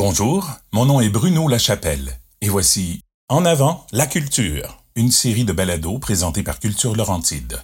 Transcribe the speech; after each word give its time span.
Bonjour, 0.00 0.48
mon 0.70 0.86
nom 0.86 1.00
est 1.00 1.08
Bruno 1.08 1.48
Lachapelle 1.48 2.20
et 2.40 2.48
voici 2.48 3.02
En 3.28 3.44
avant 3.44 3.84
la 3.90 4.06
culture, 4.06 4.84
une 4.94 5.10
série 5.10 5.44
de 5.44 5.52
balados 5.52 5.98
présentés 5.98 6.44
par 6.44 6.60
Culture 6.60 6.94
Laurentide. 6.94 7.58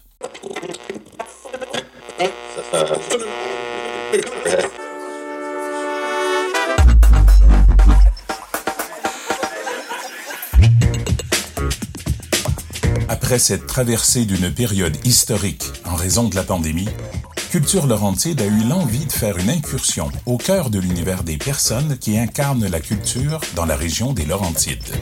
Après 13.09 13.39
cette 13.39 13.69
traversée 13.69 14.25
d'une 14.25 14.53
période 14.53 14.97
historique 15.07 15.63
en 15.85 15.95
raison 15.95 16.29
de 16.29 16.35
la 16.35 16.43
pandémie, 16.43 16.89
Culture 17.55 17.87
Laurentide 17.87 18.41
a 18.41 18.47
eu 18.47 18.65
l'envie 18.69 19.07
de 19.07 19.13
faire 19.13 19.39
une 19.39 19.49
incursion 19.49 20.11
au 20.27 20.39
cœur 20.39 20.71
de 20.71 20.81
l'univers 20.81 21.23
des 21.23 21.37
personnes 21.37 21.97
qui 21.99 22.19
incarnent 22.19 22.67
la 22.67 22.81
culture 22.81 23.41
dans 23.55 23.65
la 23.65 23.77
région 23.77 24.13
des 24.13 24.25
Laurentides. 24.27 24.93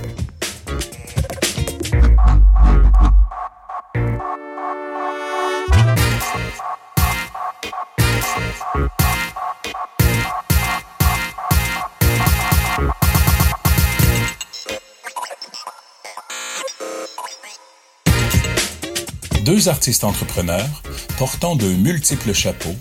Deux 19.53 19.69
artistes 19.69 20.05
entrepreneurs 20.05 20.83
portant 21.19 21.57
de 21.57 21.67
multiples 21.67 22.33
chapeaux 22.33 22.75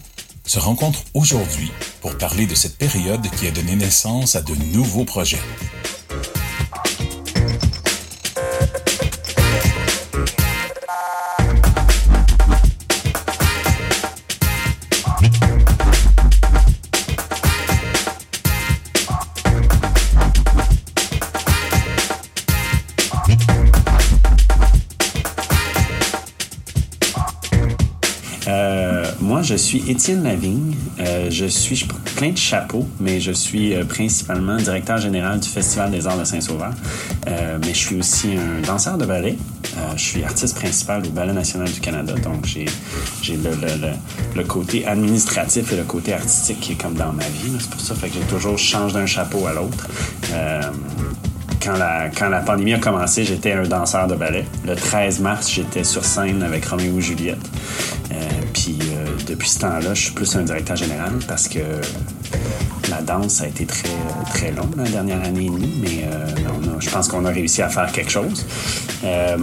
se 0.45 0.57
rencontrent 0.57 1.03
aujourd'hui 1.13 1.70
pour 1.99 2.17
parler 2.17 2.45
de 2.45 2.55
cette 2.55 2.77
période 2.77 3.29
qui 3.31 3.45
a 3.48 3.52
donné 3.52 3.75
naissance 3.75 4.38
à 4.38 4.41
de 4.41 4.55
nouveaux 4.73 5.03
projets. 5.03 5.41
Moi, 29.20 29.41
je 29.41 29.55
suis 29.55 29.90
Étienne 29.90 30.23
Lavigne. 30.23 30.76
Euh, 30.99 31.27
je 31.29 31.45
suis 31.45 31.87
plein 32.15 32.31
de 32.31 32.37
chapeaux, 32.37 32.87
mais 32.99 33.20
je 33.20 33.31
suis 33.31 33.73
euh, 33.73 33.84
principalement 33.84 34.57
directeur 34.57 34.98
général 34.98 35.40
du 35.40 35.49
Festival 35.49 35.91
des 35.91 36.07
Arts 36.07 36.18
de 36.18 36.23
Saint-Sauveur. 36.23 36.71
Euh, 37.27 37.57
mais 37.62 37.73
je 37.73 37.79
suis 37.79 37.95
aussi 37.98 38.29
un 38.35 38.65
danseur 38.65 38.98
de 38.98 39.05
ballet. 39.05 39.37
je 39.95 40.01
suis 40.01 40.23
artiste 40.23 40.55
principal 40.55 41.03
au 41.05 41.09
Ballet 41.09 41.34
national 41.34 41.70
du 41.70 41.79
Canada, 41.79 42.13
donc 42.23 42.45
j'ai 42.45 42.65
le, 43.37 44.43
côté 44.43 44.85
administratif 44.85 45.71
et 45.71 45.77
le 45.77 45.84
côté 45.84 46.13
artistique 46.13 46.59
qui 46.59 46.71
est 46.73 46.81
comme 46.81 46.93
dans 46.93 47.13
ma 47.13 47.23
vie. 47.23 47.53
C'est 47.59 47.70
pour 47.70 47.81
ça 47.81 47.96
que 47.96 48.13
j'ai 48.13 48.20
toujours 48.21 48.57
changé 48.57 48.93
d'un 48.93 49.05
chapeau 49.05 49.46
à 49.48 49.53
l'autre 49.53 49.87
quand 51.63 52.29
la, 52.29 52.40
pandémie 52.40 52.73
a 52.73 52.79
commencé, 52.79 53.23
j'étais 53.23 53.51
un 53.51 53.63
danseur 53.63 54.07
de 54.07 54.15
ballet. 54.15 54.46
Le 54.65 54.75
13 54.75 55.20
mars, 55.20 55.49
j'étais 55.49 55.84
sur 55.84 56.03
scène 56.03 56.41
avec 56.43 56.65
Roméo 56.65 56.98
et 56.98 57.01
Juliette. 57.01 57.49
Depuis 59.27 59.50
ce 59.50 59.60
temps-là, 59.60 59.94
je 59.94 60.02
suis 60.02 60.12
plus 60.12 60.36
un 60.36 60.44
directeur 60.44 60.76
général 60.76 61.14
parce 61.27 61.48
que 61.48 61.60
la 62.90 63.02
danse 63.02 63.41
a 63.41 63.48
été 63.48 63.66
très, 63.66 63.90
très 64.34 64.52
longue 64.52 64.75
la 64.78 64.90
dernière 64.90 65.24
année 65.24 65.46
et 65.46 65.50
demie, 65.50 65.80
mais 65.81 66.06
euh, 66.06 66.28
je 66.80 66.90
pense 66.90 67.08
qu'on 67.08 67.25
a 67.25 67.30
réussi 67.30 67.62
à 67.62 67.69
faire 67.69 67.92
quelque 67.92 68.12
chose. 68.12 68.46
Euh, 69.03 69.38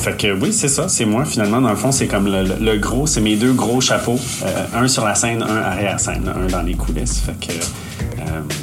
fait 0.00 0.16
que 0.18 0.38
oui, 0.38 0.52
c'est 0.52 0.68
ça, 0.68 0.88
c'est 0.88 1.06
moi 1.06 1.24
finalement. 1.24 1.60
Dans 1.60 1.70
le 1.70 1.76
fond, 1.76 1.92
c'est 1.92 2.06
comme 2.06 2.26
le, 2.26 2.76
gros, 2.76 3.06
c'est 3.06 3.20
mes 3.20 3.36
deux 3.36 3.52
gros 3.52 3.80
chapeaux. 3.80 4.18
Euh, 4.44 4.66
un 4.74 4.88
sur 4.88 5.04
la 5.04 5.14
scène, 5.14 5.42
un 5.42 5.56
arrière-scène, 5.56 6.30
un 6.34 6.46
dans 6.46 6.62
les 6.62 6.74
coulisses. 6.74 7.20
Fait 7.20 7.46
que 7.46 7.52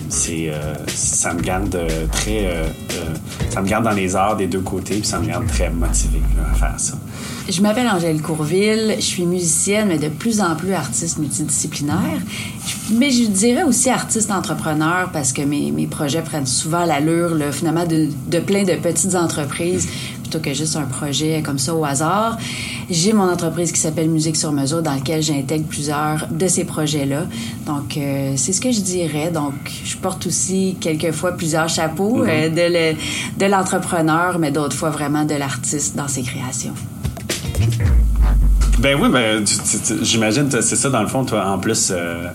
c'est, 0.09 0.51
ça 0.87 1.33
me 1.33 1.41
garde 1.41 1.77
très. 2.11 2.49
ça 3.49 3.61
me 3.61 3.67
garde 3.67 3.85
dans 3.85 3.91
les 3.91 4.15
arts 4.15 4.37
des 4.37 4.47
deux 4.47 4.61
côtés, 4.61 4.95
puis 4.95 5.07
ça 5.07 5.19
me 5.19 5.27
garde 5.27 5.47
très 5.47 5.69
motivé 5.69 6.21
à 6.51 6.53
faire 6.55 6.79
ça. 6.79 6.97
Je 7.49 7.61
m'appelle 7.61 7.87
Angèle 7.87 8.21
Courville, 8.21 8.95
je 8.97 9.01
suis 9.01 9.25
musicienne, 9.25 9.87
mais 9.87 9.97
de 9.97 10.09
plus 10.09 10.41
en 10.41 10.55
plus 10.55 10.73
artiste 10.73 11.17
multidisciplinaire. 11.17 12.19
Mais 12.93 13.09
je 13.09 13.25
dirais 13.25 13.63
aussi 13.63 13.89
artiste 13.89 14.31
entrepreneur 14.31 15.09
parce 15.11 15.33
que 15.33 15.41
mes, 15.41 15.71
mes 15.71 15.87
projets 15.87 16.21
prennent 16.21 16.45
souvent 16.45 16.85
l'allure, 16.85 17.35
finalement, 17.51 17.85
de, 17.85 18.39
plein 18.39 18.63
de 18.63 18.75
petites 18.75 19.15
entreprises 19.15 19.87
plutôt 20.31 20.49
que 20.49 20.53
juste 20.53 20.77
un 20.77 20.85
projet 20.85 21.41
comme 21.43 21.59
ça 21.59 21.75
au 21.75 21.83
hasard. 21.83 22.37
J'ai 22.89 23.11
mon 23.11 23.29
entreprise 23.29 23.71
qui 23.73 23.79
s'appelle 23.79 24.09
Musique 24.09 24.37
sur 24.37 24.53
mesure 24.53 24.81
dans 24.81 24.93
laquelle 24.93 25.21
j'intègre 25.21 25.67
plusieurs 25.67 26.27
de 26.31 26.47
ces 26.47 26.63
projets-là. 26.63 27.25
Donc, 27.65 27.97
euh, 27.97 28.33
c'est 28.37 28.53
ce 28.53 28.61
que 28.61 28.71
je 28.71 28.79
dirais. 28.79 29.29
Donc, 29.29 29.53
je 29.83 29.97
porte 29.97 30.27
aussi 30.27 30.77
quelquefois 30.79 31.33
plusieurs 31.33 31.67
chapeaux 31.67 32.25
mm-hmm. 32.25 32.53
euh, 32.57 32.93
de 33.37 33.45
l'entrepreneur, 33.45 34.39
mais 34.39 34.51
d'autres 34.51 34.75
fois 34.75 34.89
vraiment 34.89 35.25
de 35.25 35.35
l'artiste 35.35 35.97
dans 35.97 36.07
ses 36.07 36.21
créations. 36.21 36.73
Ben 38.81 38.97
oui, 38.99 39.09
ben, 39.09 39.45
j'imagine 40.01 40.49
c'est 40.49 40.75
ça 40.75 40.89
dans 40.89 41.03
le 41.03 41.07
fond, 41.07 41.23
toi, 41.23 41.45
en 41.45 41.59
plus, 41.59 41.91
euh, 41.91 42.27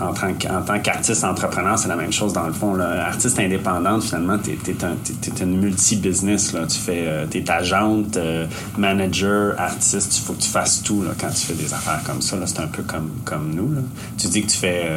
en 0.00 0.14
tant 0.62 0.78
qu'artiste 0.78 1.22
entrepreneur, 1.22 1.78
c'est 1.78 1.88
la 1.88 1.96
même 1.96 2.12
chose 2.12 2.32
dans 2.32 2.46
le 2.46 2.54
fond. 2.54 2.80
Artiste 2.80 3.38
indépendante, 3.38 4.02
finalement, 4.04 4.38
tu 4.38 4.52
es, 4.52 5.42
une 5.42 5.60
multi-business. 5.60 6.56
Tu 6.66 6.78
fais, 6.78 7.04
euh, 7.06 7.26
es 7.34 7.50
agente, 7.50 8.16
euh, 8.16 8.46
manager, 8.78 9.54
artiste, 9.58 10.16
il 10.16 10.22
faut 10.22 10.32
que 10.32 10.40
tu 10.40 10.48
fasses 10.48 10.82
tout 10.82 11.04
quand 11.20 11.28
tu 11.28 11.46
fais 11.46 11.54
des 11.54 11.74
affaires 11.74 12.00
comme 12.06 12.22
ça. 12.22 12.38
C'est 12.46 12.60
un 12.60 12.68
peu 12.68 12.84
comme, 12.84 13.10
comme 13.26 13.54
nous. 13.54 13.74
Là. 13.74 13.82
Tu 14.16 14.28
dis 14.28 14.42
que 14.42 14.50
tu 14.50 14.56
fais 14.56 14.88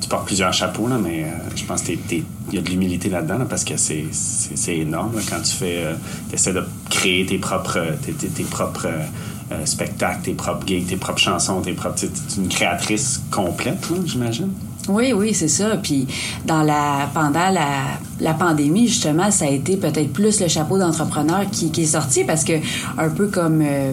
tu 0.00 0.08
portes 0.08 0.26
plusieurs 0.26 0.52
chapeaux, 0.52 0.88
là, 0.88 0.98
mais 1.02 1.32
je 1.54 1.64
pense 1.64 1.80
qu'il 1.80 1.98
y 2.52 2.58
a 2.58 2.60
de 2.60 2.68
l'humilité 2.68 3.08
là-dedans 3.08 3.46
parce 3.48 3.64
que 3.64 3.74
c'est 3.76 4.76
énorme 4.76 5.14
quand 5.30 5.40
tu 5.40 5.52
fais, 5.52 5.84
essaies 6.30 6.52
de 6.52 6.62
créer 6.90 7.24
tes 7.24 7.38
propres, 7.38 7.78
tes 8.02 8.42
propres 8.42 8.88
euh, 9.54 10.14
tes 10.22 10.32
propres 10.32 10.66
gigs, 10.66 10.86
tes 10.86 10.96
propres 10.96 11.20
chansons, 11.20 11.60
tes 11.60 11.72
propres. 11.72 11.96
Tu 11.96 12.08
une 12.36 12.48
créatrice 12.48 13.22
complète, 13.30 13.86
j'imagine? 14.04 14.50
Oui, 14.88 15.12
oui, 15.14 15.32
c'est 15.32 15.48
ça. 15.48 15.76
Puis 15.82 16.06
dans 16.44 16.62
la 16.62 17.08
pendant 17.14 17.48
la, 17.50 17.98
la, 18.20 18.34
pandémie, 18.34 18.88
justement, 18.88 19.30
ça 19.30 19.46
a 19.46 19.48
été 19.48 19.76
peut-être 19.76 20.12
plus 20.12 20.40
le 20.40 20.48
chapeau 20.48 20.78
d'entrepreneur 20.78 21.46
qui, 21.50 21.70
qui, 21.70 21.82
est 21.82 21.86
sorti 21.86 22.24
parce 22.24 22.44
que 22.44 22.52
un 22.98 23.08
peu 23.08 23.28
comme 23.28 23.62
euh, 23.62 23.92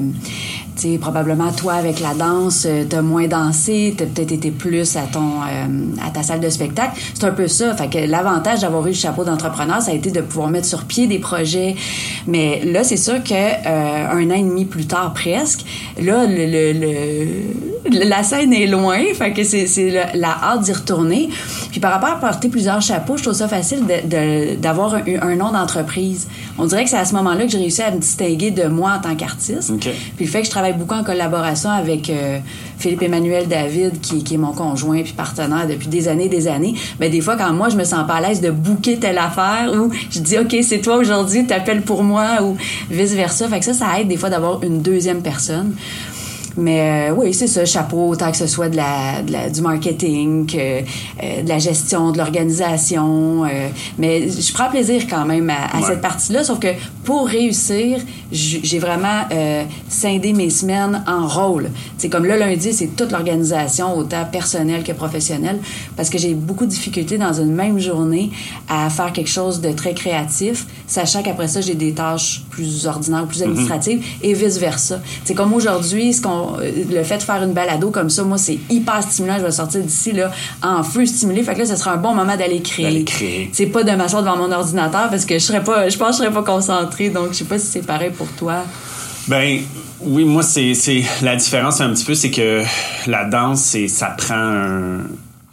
sais, 0.81 0.97
probablement 0.97 1.51
toi 1.51 1.73
avec 1.73 1.99
la 1.99 2.13
danse, 2.13 2.65
euh, 2.65 2.83
t'as 2.87 3.01
moins 3.01 3.27
dansé, 3.27 3.93
t'as 3.97 4.05
peut-être 4.05 4.31
été 4.31 4.51
plus 4.51 4.95
à 4.95 5.01
ton 5.01 5.41
euh, 5.41 6.05
à 6.05 6.09
ta 6.09 6.23
salle 6.23 6.39
de 6.39 6.49
spectacle. 6.49 6.99
C'est 7.13 7.23
un 7.25 7.31
peu 7.31 7.47
ça. 7.47 7.75
Fait 7.75 7.89
que 7.89 8.09
l'avantage 8.09 8.61
d'avoir 8.61 8.85
eu 8.85 8.89
le 8.89 8.95
chapeau 8.95 9.23
d'entrepreneur, 9.23 9.81
ça 9.81 9.91
a 9.91 9.93
été 9.93 10.11
de 10.11 10.21
pouvoir 10.21 10.49
mettre 10.49 10.67
sur 10.67 10.83
pied 10.85 11.07
des 11.07 11.19
projets. 11.19 11.75
Mais 12.27 12.63
là, 12.65 12.83
c'est 12.83 12.97
sûr 12.97 13.23
que 13.23 13.33
euh, 13.33 14.07
un 14.11 14.29
an 14.31 14.35
et 14.35 14.43
demi 14.43 14.65
plus 14.65 14.85
tard 14.85 15.13
presque, 15.13 15.61
là, 16.01 16.25
le, 16.27 16.73
le, 16.73 18.09
la 18.09 18.23
scène 18.23 18.53
est 18.53 18.67
loin. 18.67 18.99
Fait 19.13 19.33
que 19.33 19.43
c'est, 19.43 19.67
c'est 19.67 19.91
la 20.13 20.37
hâte 20.43 20.61
d'y 20.61 20.73
retourner. 20.73 21.29
Puis 21.71 21.79
par 21.79 21.91
rapport 21.91 22.09
à 22.09 22.15
porter 22.19 22.49
plusieurs 22.49 22.81
chapeaux, 22.81 23.17
je 23.17 23.23
trouve 23.23 23.33
ça 23.33 23.47
facile 23.47 23.85
de, 23.85 24.55
d'avoir 24.55 24.95
un, 24.95 25.01
un, 25.21 25.35
nom 25.35 25.51
d'entreprise. 25.51 26.27
On 26.57 26.65
dirait 26.65 26.83
que 26.83 26.89
c'est 26.89 26.97
à 26.97 27.05
ce 27.05 27.13
moment-là 27.15 27.45
que 27.45 27.51
j'ai 27.51 27.57
réussi 27.57 27.81
à 27.81 27.91
me 27.91 27.99
distinguer 27.99 28.51
de 28.51 28.67
moi 28.67 28.93
en 28.97 29.01
tant 29.01 29.15
qu'artiste. 29.15 29.71
Puis 29.79 30.25
le 30.25 30.25
fait 30.25 30.41
que 30.41 30.45
je 30.45 30.51
travaille 30.51 30.73
beaucoup 30.73 30.95
en 30.95 31.03
collaboration 31.03 31.69
avec 31.69 32.09
euh, 32.09 32.39
Philippe 32.77 33.01
Emmanuel 33.03 33.47
David, 33.47 33.99
qui, 34.01 34.23
est 34.33 34.37
mon 34.37 34.53
conjoint 34.53 35.01
puis 35.03 35.13
partenaire 35.13 35.67
depuis 35.67 35.87
des 35.87 36.07
années, 36.07 36.29
des 36.29 36.47
années. 36.47 36.73
Mais 36.99 37.07
ben, 37.07 37.11
des 37.11 37.21
fois, 37.21 37.37
quand 37.37 37.53
moi, 37.53 37.69
je 37.69 37.77
me 37.77 37.83
sens 37.83 38.05
pas 38.07 38.15
à 38.15 38.21
l'aise 38.21 38.41
de 38.41 38.51
bouquer 38.51 38.97
telle 38.97 39.17
affaire 39.17 39.71
ou 39.73 39.91
je 40.09 40.19
dis, 40.19 40.37
OK, 40.37 40.55
c'est 40.63 40.79
toi 40.79 40.97
aujourd'hui, 40.97 41.45
t'appelles 41.45 41.81
pour 41.81 42.03
moi 42.03 42.41
ou 42.43 42.57
vice 42.89 43.13
versa. 43.13 43.47
Fait 43.47 43.59
que 43.59 43.65
ça, 43.65 43.73
ça 43.73 43.99
aide 43.99 44.07
des 44.07 44.17
fois 44.17 44.29
d'avoir 44.29 44.63
une 44.63 44.81
deuxième 44.81 45.21
personne. 45.21 45.75
Mais 46.57 47.09
euh, 47.09 47.13
oui, 47.15 47.33
c'est 47.33 47.47
ça, 47.47 47.65
chapeau, 47.65 48.09
autant 48.09 48.31
que 48.31 48.37
ce 48.37 48.47
soit 48.47 48.69
de 48.69 48.75
la, 48.75 49.49
du 49.49 49.61
marketing, 49.61 50.45
que 50.45 50.57
euh, 50.57 51.41
de 51.43 51.47
la 51.47 51.59
gestion, 51.59 52.11
de 52.11 52.17
l'organisation. 52.17 53.45
Euh, 53.45 53.69
mais 53.97 54.29
je 54.29 54.53
prends 54.53 54.69
plaisir 54.69 55.03
quand 55.09 55.25
même 55.25 55.49
à, 55.49 55.81
cette 55.85 56.01
partie-là, 56.01 56.43
sauf 56.43 56.59
que 56.59 56.67
pour 57.03 57.27
réussir, 57.27 57.99
j'ai 58.31 58.79
vraiment 58.79 59.23
scindé 59.89 60.33
mes 60.33 60.49
semaines 60.49 61.03
en 61.07 61.27
rôle. 61.27 61.69
C'est 61.97 62.09
comme 62.09 62.25
le 62.25 62.37
lundi, 62.37 62.73
c'est 62.73 62.95
toute 62.95 63.11
l'organisation, 63.11 63.97
autant 63.97 64.25
personnelle 64.25 64.83
que 64.83 64.91
professionnelle, 64.91 65.59
parce 65.95 66.09
que 66.09 66.17
j'ai 66.17 66.33
beaucoup 66.33 66.65
de 66.65 66.71
difficultés 66.71 67.17
dans 67.17 67.33
une 67.33 67.53
même 67.53 67.79
journée 67.79 68.31
à 68.69 68.89
faire 68.89 69.11
quelque 69.11 69.29
chose 69.29 69.61
de 69.61 69.71
très 69.71 69.93
créatif, 69.93 70.65
sachant 70.87 71.23
qu'après 71.23 71.47
ça, 71.47 71.61
j'ai 71.61 71.75
des 71.75 71.93
tâches 71.93 72.43
plus 72.49 72.85
ordinaires, 72.85 73.25
plus 73.25 73.39
mm-hmm. 73.39 73.43
administratives, 73.43 74.05
et 74.21 74.33
vice-versa. 74.33 75.01
C'est 75.23 75.33
comme 75.33 75.53
aujourd'hui, 75.53 76.13
ce 76.13 76.21
qu'on 76.21 76.57
euh, 76.59 76.71
le 76.91 77.03
fait 77.03 77.17
de 77.17 77.23
faire 77.23 77.43
une 77.43 77.53
balado 77.53 77.89
comme 77.89 78.09
ça, 78.09 78.23
moi, 78.23 78.37
c'est 78.37 78.59
hyper 78.69 79.01
stimulant. 79.03 79.37
Je 79.37 79.43
vais 79.43 79.51
sortir 79.51 79.81
d'ici, 79.81 80.11
là, 80.11 80.31
en 80.63 80.83
feu 80.83 81.05
stimulé. 81.05 81.43
Fait 81.43 81.53
que 81.53 81.59
là, 81.59 81.65
ce 81.65 81.75
sera 81.75 81.93
un 81.93 81.97
bon 81.97 82.13
moment 82.13 82.35
d'aller 82.35 82.61
créer. 82.61 83.05
C'est 83.51 83.67
pas 83.67 83.83
de 83.83 83.91
m'asseoir 83.91 84.23
devant 84.23 84.37
mon 84.37 84.51
ordinateur 84.51 85.09
parce 85.09 85.25
que 85.25 85.35
je 85.35 85.43
serais 85.43 85.63
pas, 85.63 85.89
je 85.89 85.97
pense 85.97 86.17
que 86.17 86.23
je 86.23 86.29
serais 86.29 86.33
pas 86.33 86.43
concentrée. 86.43 86.90
Donc, 87.09 87.29
je 87.31 87.37
sais 87.37 87.45
pas 87.45 87.59
si 87.59 87.67
c'est 87.67 87.85
pareil 87.85 88.11
pour 88.11 88.27
toi. 88.33 88.63
Ben, 89.27 89.59
oui, 90.01 90.23
moi, 90.25 90.43
c'est, 90.43 90.73
la 91.21 91.35
différence 91.35 91.79
un 91.81 91.89
petit 91.93 92.05
peu, 92.05 92.15
c'est 92.15 92.31
que 92.31 92.63
la 93.07 93.25
danse, 93.25 93.77
ça 93.87 94.07
prend 94.07 94.35
un, 94.35 95.01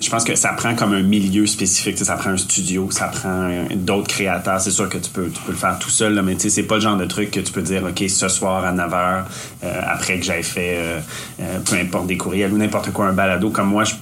je 0.00 0.10
pense 0.10 0.22
que 0.22 0.36
ça 0.36 0.52
prend 0.52 0.76
comme 0.76 0.92
un 0.92 1.02
milieu 1.02 1.46
spécifique. 1.46 1.98
Ça 1.98 2.14
prend 2.14 2.30
un 2.30 2.36
studio, 2.36 2.88
ça 2.90 3.08
prend 3.08 3.50
d'autres 3.74 4.06
créateurs. 4.06 4.60
C'est 4.60 4.70
sûr 4.70 4.88
que 4.88 4.98
tu 4.98 5.10
peux, 5.10 5.28
tu 5.28 5.40
peux 5.42 5.52
le 5.52 5.58
faire 5.58 5.76
tout 5.78 5.90
seul, 5.90 6.14
là, 6.14 6.22
mais 6.22 6.36
c'est 6.38 6.62
pas 6.62 6.76
le 6.76 6.80
genre 6.80 6.96
de 6.96 7.04
truc 7.04 7.32
que 7.32 7.40
tu 7.40 7.52
peux 7.52 7.62
dire, 7.62 7.82
OK, 7.84 8.08
ce 8.08 8.28
soir 8.28 8.64
à 8.64 8.72
9h, 8.72 9.24
euh, 9.64 9.80
après 9.86 10.18
que 10.18 10.24
j'aille 10.24 10.44
fait 10.44 10.76
euh, 10.76 11.00
euh, 11.40 11.58
peu 11.64 11.76
importe 11.76 12.06
des 12.06 12.16
courriels 12.16 12.52
ou 12.52 12.58
n'importe 12.58 12.92
quoi, 12.92 13.06
un 13.06 13.12
balado. 13.12 13.50
Comme 13.50 13.68
moi, 13.68 13.82
je, 13.84 13.94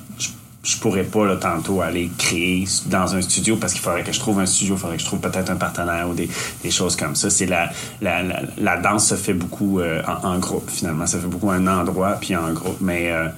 je, 0.66 0.76
pourrais 0.78 1.04
pas 1.04 1.24
là, 1.26 1.36
tantôt 1.36 1.80
aller 1.80 2.10
créer 2.18 2.66
dans 2.86 3.14
un 3.14 3.22
studio 3.22 3.56
parce 3.56 3.72
qu'il 3.72 3.82
faudrait 3.82 4.02
que 4.02 4.12
je 4.12 4.20
trouve 4.20 4.40
un 4.40 4.46
studio, 4.46 4.74
il 4.74 4.78
faudrait 4.78 4.96
que 4.96 5.02
je 5.02 5.06
trouve 5.06 5.20
peut-être 5.20 5.50
un 5.50 5.56
partenaire 5.56 6.08
ou 6.08 6.14
des, 6.14 6.28
des 6.62 6.70
choses 6.70 6.96
comme 6.96 7.14
ça. 7.14 7.30
C'est 7.30 7.46
la, 7.46 7.70
la, 8.00 8.22
la, 8.58 8.76
danse 8.76 9.08
se 9.08 9.14
fait 9.14 9.34
beaucoup 9.34 9.80
en, 9.80 10.28
en, 10.28 10.38
groupe, 10.38 10.68
finalement. 10.70 11.06
Ça 11.06 11.18
fait 11.18 11.26
beaucoup 11.26 11.50
un 11.50 11.66
endroit 11.66 12.18
puis 12.20 12.34
en 12.36 12.52
groupe. 12.52 12.78
Mais 12.80 13.10
euh, 13.10 13.28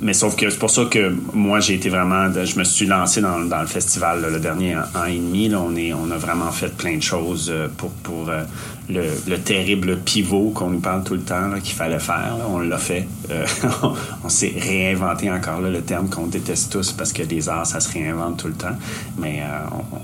mais 0.00 0.12
sauf 0.12 0.36
que 0.36 0.48
c'est 0.48 0.58
pour 0.58 0.70
ça 0.70 0.84
que 0.84 1.12
moi 1.32 1.58
j'ai 1.58 1.74
été 1.74 1.88
vraiment 1.88 2.32
je 2.32 2.58
me 2.58 2.62
suis 2.62 2.86
lancé 2.86 3.20
dans, 3.20 3.38
le 3.38 3.66
festival 3.66 4.24
le 4.32 4.38
dernier 4.38 4.76
an, 4.76 5.04
et 5.08 5.16
demi 5.16 5.48
là, 5.48 5.60
on 5.60 5.74
est 5.74 5.92
on 5.92 6.10
a 6.12 6.16
vraiment 6.16 6.52
fait 6.52 6.72
plein 6.76 6.96
de 6.96 7.02
choses 7.02 7.50
euh, 7.52 7.66
pour 7.76 7.90
pour 7.90 8.28
euh, 8.28 8.42
le, 8.88 9.02
le, 9.26 9.38
terrible 9.38 9.98
pivot 9.98 10.50
qu'on 10.50 10.70
nous 10.70 10.80
parle 10.80 11.02
tout 11.02 11.14
le 11.14 11.22
temps 11.22 11.50
qu'il 11.60 11.74
fallait 11.74 11.98
faire 11.98 12.36
on 12.48 12.60
l'a 12.60 12.78
fait. 12.78 13.06
On 14.24 14.28
s'est 14.28 14.52
réinventé 14.56 15.30
encore 15.30 15.60
le 15.60 15.80
terme 15.80 16.08
qu'on 16.08 16.26
déteste 16.26 16.72
tous 16.72 16.92
parce 16.92 17.12
que 17.12 17.22
les 17.22 17.48
arts 17.48 17.66
ça 17.66 17.80
se 17.80 17.92
réinvente 17.92 18.38
tout 18.38 18.48
le 18.48 18.54
temps. 18.54 18.76
Mais 19.18 19.42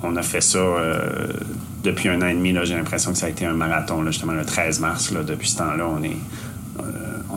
on, 0.03 0.09
on, 0.09 0.17
a 0.17 0.23
fait 0.23 0.41
ça 0.41 0.59
depuis 1.85 2.09
un 2.09 2.23
an 2.23 2.29
et 2.29 2.35
demi 2.35 2.55
j'ai 2.65 2.75
l'impression 2.75 3.13
que 3.13 3.19
ça 3.19 3.27
a 3.27 3.29
été 3.29 3.45
un 3.45 3.53
marathon 3.53 4.05
justement 4.07 4.33
le 4.33 4.45
13 4.45 4.81
mars 4.81 5.13
depuis 5.13 5.49
ce 5.49 5.59
temps-là 5.59 5.87
on 5.87 6.03
est 6.03 6.17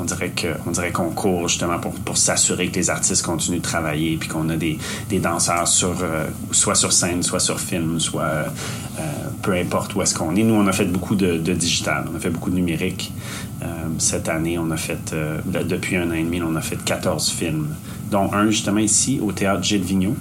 on 0.02 0.72
dirait 0.72 0.92
qu'on 0.92 1.10
court 1.10 1.48
justement 1.48 1.80
pour, 1.80 2.18
s'assurer 2.18 2.68
que 2.68 2.76
les 2.76 2.90
artistes 2.90 3.26
continuent 3.26 3.58
de 3.58 3.62
travailler 3.62 4.18
puis 4.18 4.28
qu'on 4.28 4.50
a 4.50 4.56
des, 4.56 4.78
des 5.10 5.20
danseurs 5.20 5.68
sur 5.68 5.96
euh, 6.02 6.28
soit 6.52 6.76
sur 6.76 6.92
scène 6.92 7.24
soit 7.24 7.40
sur 7.40 7.60
film 7.60 8.00
soit 8.00 8.22
euh, 8.24 8.48
peu 9.42 9.54
importe 9.54 9.96
où 9.96 10.02
est-ce 10.02 10.14
qu'on 10.14 10.36
est. 10.36 10.44
Nous 10.44 10.54
on 10.54 10.68
a 10.68 10.74
fait 10.74 10.86
beaucoup 10.86 11.16
de, 11.16 11.38
digital. 11.38 12.06
On 12.12 12.16
a 12.16 12.20
fait 12.20 12.30
beaucoup 12.30 12.50
de 12.50 12.56
numérique. 12.56 13.12
Euh, 13.64 13.66
cette 13.98 14.30
année 14.30 14.58
on 14.58 14.70
a 14.72 14.78
fait 14.78 15.14
depuis 15.46 15.96
un 15.96 16.10
an 16.10 16.14
et 16.14 16.24
demi 16.24 16.42
on 16.42 16.56
a 16.56 16.62
fait 16.62 16.84
14 16.84 17.30
films 17.30 17.76
dont 18.12 18.32
un 18.34 18.50
justement 18.50 18.80
ici 18.80 19.20
au 19.22 19.32
théâtre 19.32 19.64
Gilles 19.64 19.84
Vigneault. 19.84 20.18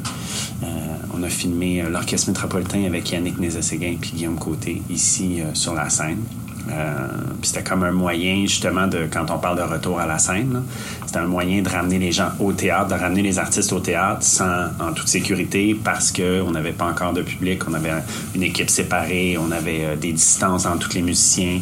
On 1.12 1.22
a 1.22 1.28
filmé 1.28 1.82
l'orchestre 1.82 2.28
métropolitain 2.28 2.84
avec 2.84 3.10
Yannick 3.10 3.38
Nézet-Séguin 3.38 3.96
puis 4.00 4.12
Guillaume 4.12 4.38
Côté 4.38 4.80
ici 4.88 5.40
sur 5.52 5.74
la 5.74 5.90
scène 5.90 6.18
euh, 6.68 7.06
c'était 7.42 7.62
comme 7.62 7.82
un 7.84 7.92
moyen, 7.92 8.42
justement, 8.42 8.86
de 8.86 9.08
quand 9.10 9.30
on 9.30 9.38
parle 9.38 9.56
de 9.56 9.62
retour 9.62 9.98
à 9.98 10.06
la 10.06 10.18
scène, 10.18 10.62
c'était 11.06 11.18
un 11.18 11.26
moyen 11.26 11.62
de 11.62 11.68
ramener 11.68 11.98
les 11.98 12.12
gens 12.12 12.30
au 12.38 12.52
théâtre, 12.52 12.88
de 12.88 13.00
ramener 13.00 13.22
les 13.22 13.38
artistes 13.38 13.72
au 13.72 13.80
théâtre 13.80 14.22
sans, 14.22 14.66
en 14.78 14.92
toute 14.92 15.08
sécurité 15.08 15.74
parce 15.82 16.12
qu'on 16.12 16.50
n'avait 16.50 16.72
pas 16.72 16.86
encore 16.86 17.12
de 17.12 17.22
public, 17.22 17.62
on 17.68 17.74
avait 17.74 17.90
une 18.34 18.42
équipe 18.42 18.70
séparée, 18.70 19.38
on 19.38 19.50
avait 19.50 19.84
euh, 19.84 19.96
des 19.96 20.12
distances 20.12 20.66
entre 20.66 20.88
tous 20.88 20.94
les 20.96 21.02
musiciens. 21.02 21.60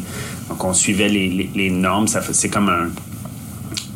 Donc, 0.49 0.63
on 0.63 0.73
suivait 0.73 1.09
les, 1.09 1.69
normes. 1.69 2.07
C'est 2.07 2.49
comme 2.49 2.69
un, 2.69 2.89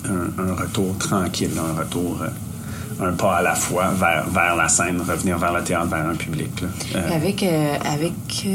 un, 0.09 0.53
retour 0.55 0.97
tranquille, 0.97 1.51
un 1.57 1.79
retour. 1.79 2.21
Euh, 2.21 2.27
un 3.01 3.11
pas 3.13 3.37
à 3.37 3.41
la 3.41 3.55
fois 3.55 3.87
vers, 3.99 4.29
vers 4.29 4.55
la 4.55 4.69
scène, 4.69 5.01
revenir 5.01 5.39
vers 5.39 5.51
le 5.51 5.63
théâtre, 5.63 5.87
vers 5.87 6.07
un 6.07 6.13
public. 6.13 6.63
avec 6.93 7.43
avec 7.43 8.45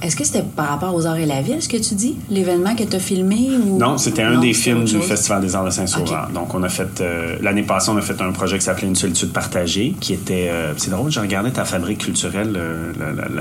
est-ce 0.00 0.14
que 0.14 0.22
c'était 0.22 0.44
par 0.44 0.68
rapport 0.68 0.94
aux 0.94 1.06
Arts 1.06 1.18
et 1.18 1.26
la 1.26 1.42
Vie, 1.42 1.60
ce 1.60 1.68
que 1.68 1.76
tu 1.76 1.94
dis? 1.94 2.16
L'événement 2.30 2.76
que 2.76 2.84
tu 2.84 2.94
as 2.94 3.00
filmé? 3.00 3.50
Ou... 3.64 3.78
Non, 3.78 3.98
c'était 3.98 4.22
un 4.22 4.38
des 4.38 4.54
films 4.54 4.84
du 4.84 5.00
Festival 5.00 5.40
des 5.40 5.56
Arts 5.56 5.64
de 5.64 5.70
Saint-Sauveur. 5.70 6.30
Donc, 6.32 6.54
on 6.54 6.62
a 6.62 6.68
fait... 6.68 7.00
Euh, 7.00 7.36
l'année 7.42 7.64
passée, 7.64 7.90
on 7.90 7.96
a 7.96 8.00
fait 8.00 8.20
un 8.20 8.30
projet 8.30 8.58
qui 8.58 8.64
s'appelait 8.64 8.86
Une 8.86 8.94
solitude 8.94 9.32
partagée, 9.32 9.96
qui 9.98 10.12
était... 10.12 10.50
Euh, 10.50 10.72
c'est 10.76 10.90
drôle, 10.90 11.10
j'ai 11.10 11.18
regardé 11.18 11.50
ta 11.50 11.64
fabrique 11.64 11.98
culturelle 11.98 12.54
euh, 12.56 12.92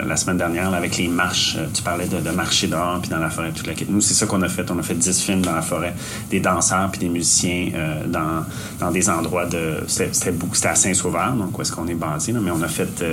la, 0.07 0.17
semaine 0.17 0.37
dernière, 0.37 0.73
avec 0.73 0.97
les 0.97 1.07
marches. 1.07 1.57
tu 1.75 1.83
parlais 1.83 2.07
de, 2.07 2.29
marcher 2.31 2.65
dehors, 2.65 2.99
puis 3.01 3.11
dans 3.11 3.19
la 3.19 3.29
forêt, 3.29 3.51
toute 3.51 3.67
la 3.67 3.73
Nous, 3.87 4.01
c'est 4.01 4.15
ça 4.15 4.25
qu'on 4.25 4.41
a 4.41 4.49
fait. 4.49 4.69
On 4.71 4.79
a 4.79 4.83
fait 4.83 4.95
10 4.95 5.21
films 5.21 5.41
dans 5.43 5.53
la 5.55 5.61
forêt. 5.61 5.93
Des 6.31 6.39
danseurs, 6.39 6.89
puis 6.89 7.01
des 7.01 7.09
musiciens 7.09 7.69
dans, 8.07 8.43
dans 8.79 8.91
des 8.91 9.09
endroits 9.09 9.45
de... 9.45 9.83
C'était 9.85 10.33
à 10.63 10.75
Saint-Sauveur, 10.75 11.33
donc 11.33 11.57
où 11.57 11.61
est-ce 11.61 11.71
qu'on 11.71 11.87
est 11.87 11.93
basé. 11.93 12.33
Mais 12.33 12.51
on 12.51 12.63
a 12.63 12.67
fait 12.67 13.03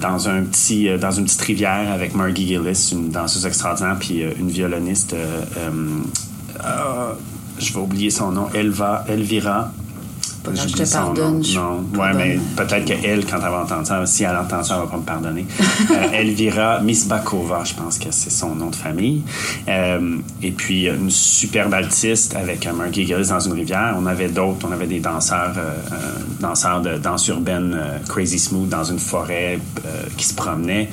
dans, 0.00 0.28
un 0.28 0.42
petit, 0.42 0.88
dans 0.98 1.12
une 1.12 1.24
petite 1.24 1.40
rivière 1.42 1.92
avec 1.92 2.14
Guy 2.32 2.46
Gillis, 2.46 2.90
une 2.92 3.10
danseuse 3.10 3.46
extraordinaire, 3.46 3.96
puis 3.98 4.22
euh, 4.22 4.32
une 4.38 4.48
violoniste. 4.48 5.14
Euh, 5.14 5.42
euh, 6.64 7.12
je 7.58 7.72
vais 7.72 7.80
oublier 7.80 8.10
son 8.10 8.32
nom. 8.32 8.48
Elva, 8.54 9.04
Elvira 9.08 9.72
je 10.50 10.74
te 10.74 10.92
pardonne. 10.92 11.42
Non, 11.54 11.84
ouais, 11.98 12.12
mais 12.14 12.38
peut-être 12.56 12.84
qu'elle, 12.84 13.24
quand 13.24 13.36
elle 13.36 13.50
va 13.50 13.62
entendre 13.62 13.86
ça, 13.86 14.04
si 14.06 14.24
elle 14.24 14.36
entend 14.36 14.62
ça, 14.62 14.74
elle 14.74 14.80
va 14.82 14.86
pas 14.90 14.96
me 14.96 15.02
pardonner. 15.02 15.46
euh, 15.90 16.12
Elvira 16.12 16.80
Misbakova, 16.80 17.62
je 17.64 17.74
pense 17.74 17.98
que 17.98 18.08
c'est 18.10 18.30
son 18.30 18.54
nom 18.54 18.70
de 18.70 18.76
famille. 18.76 19.22
Euh, 19.68 20.18
et 20.42 20.50
puis, 20.50 20.88
une 20.88 21.10
superbe 21.10 21.74
altiste 21.74 22.34
avec 22.34 22.66
un 22.66 22.72
Margie 22.72 23.06
Gillis 23.06 23.28
dans 23.28 23.40
une 23.40 23.52
rivière. 23.52 23.94
On 23.98 24.06
avait 24.06 24.28
d'autres, 24.28 24.66
on 24.68 24.72
avait 24.72 24.86
des 24.86 25.00
danseurs, 25.00 25.54
euh, 25.56 25.98
danseurs 26.40 26.80
de 26.80 26.98
danse 26.98 27.28
urbaine 27.28 27.78
Crazy 28.08 28.38
Smooth 28.38 28.68
dans 28.68 28.84
une 28.84 28.98
forêt 28.98 29.58
qui 30.16 30.24
se 30.26 30.34
promenaient. 30.34 30.88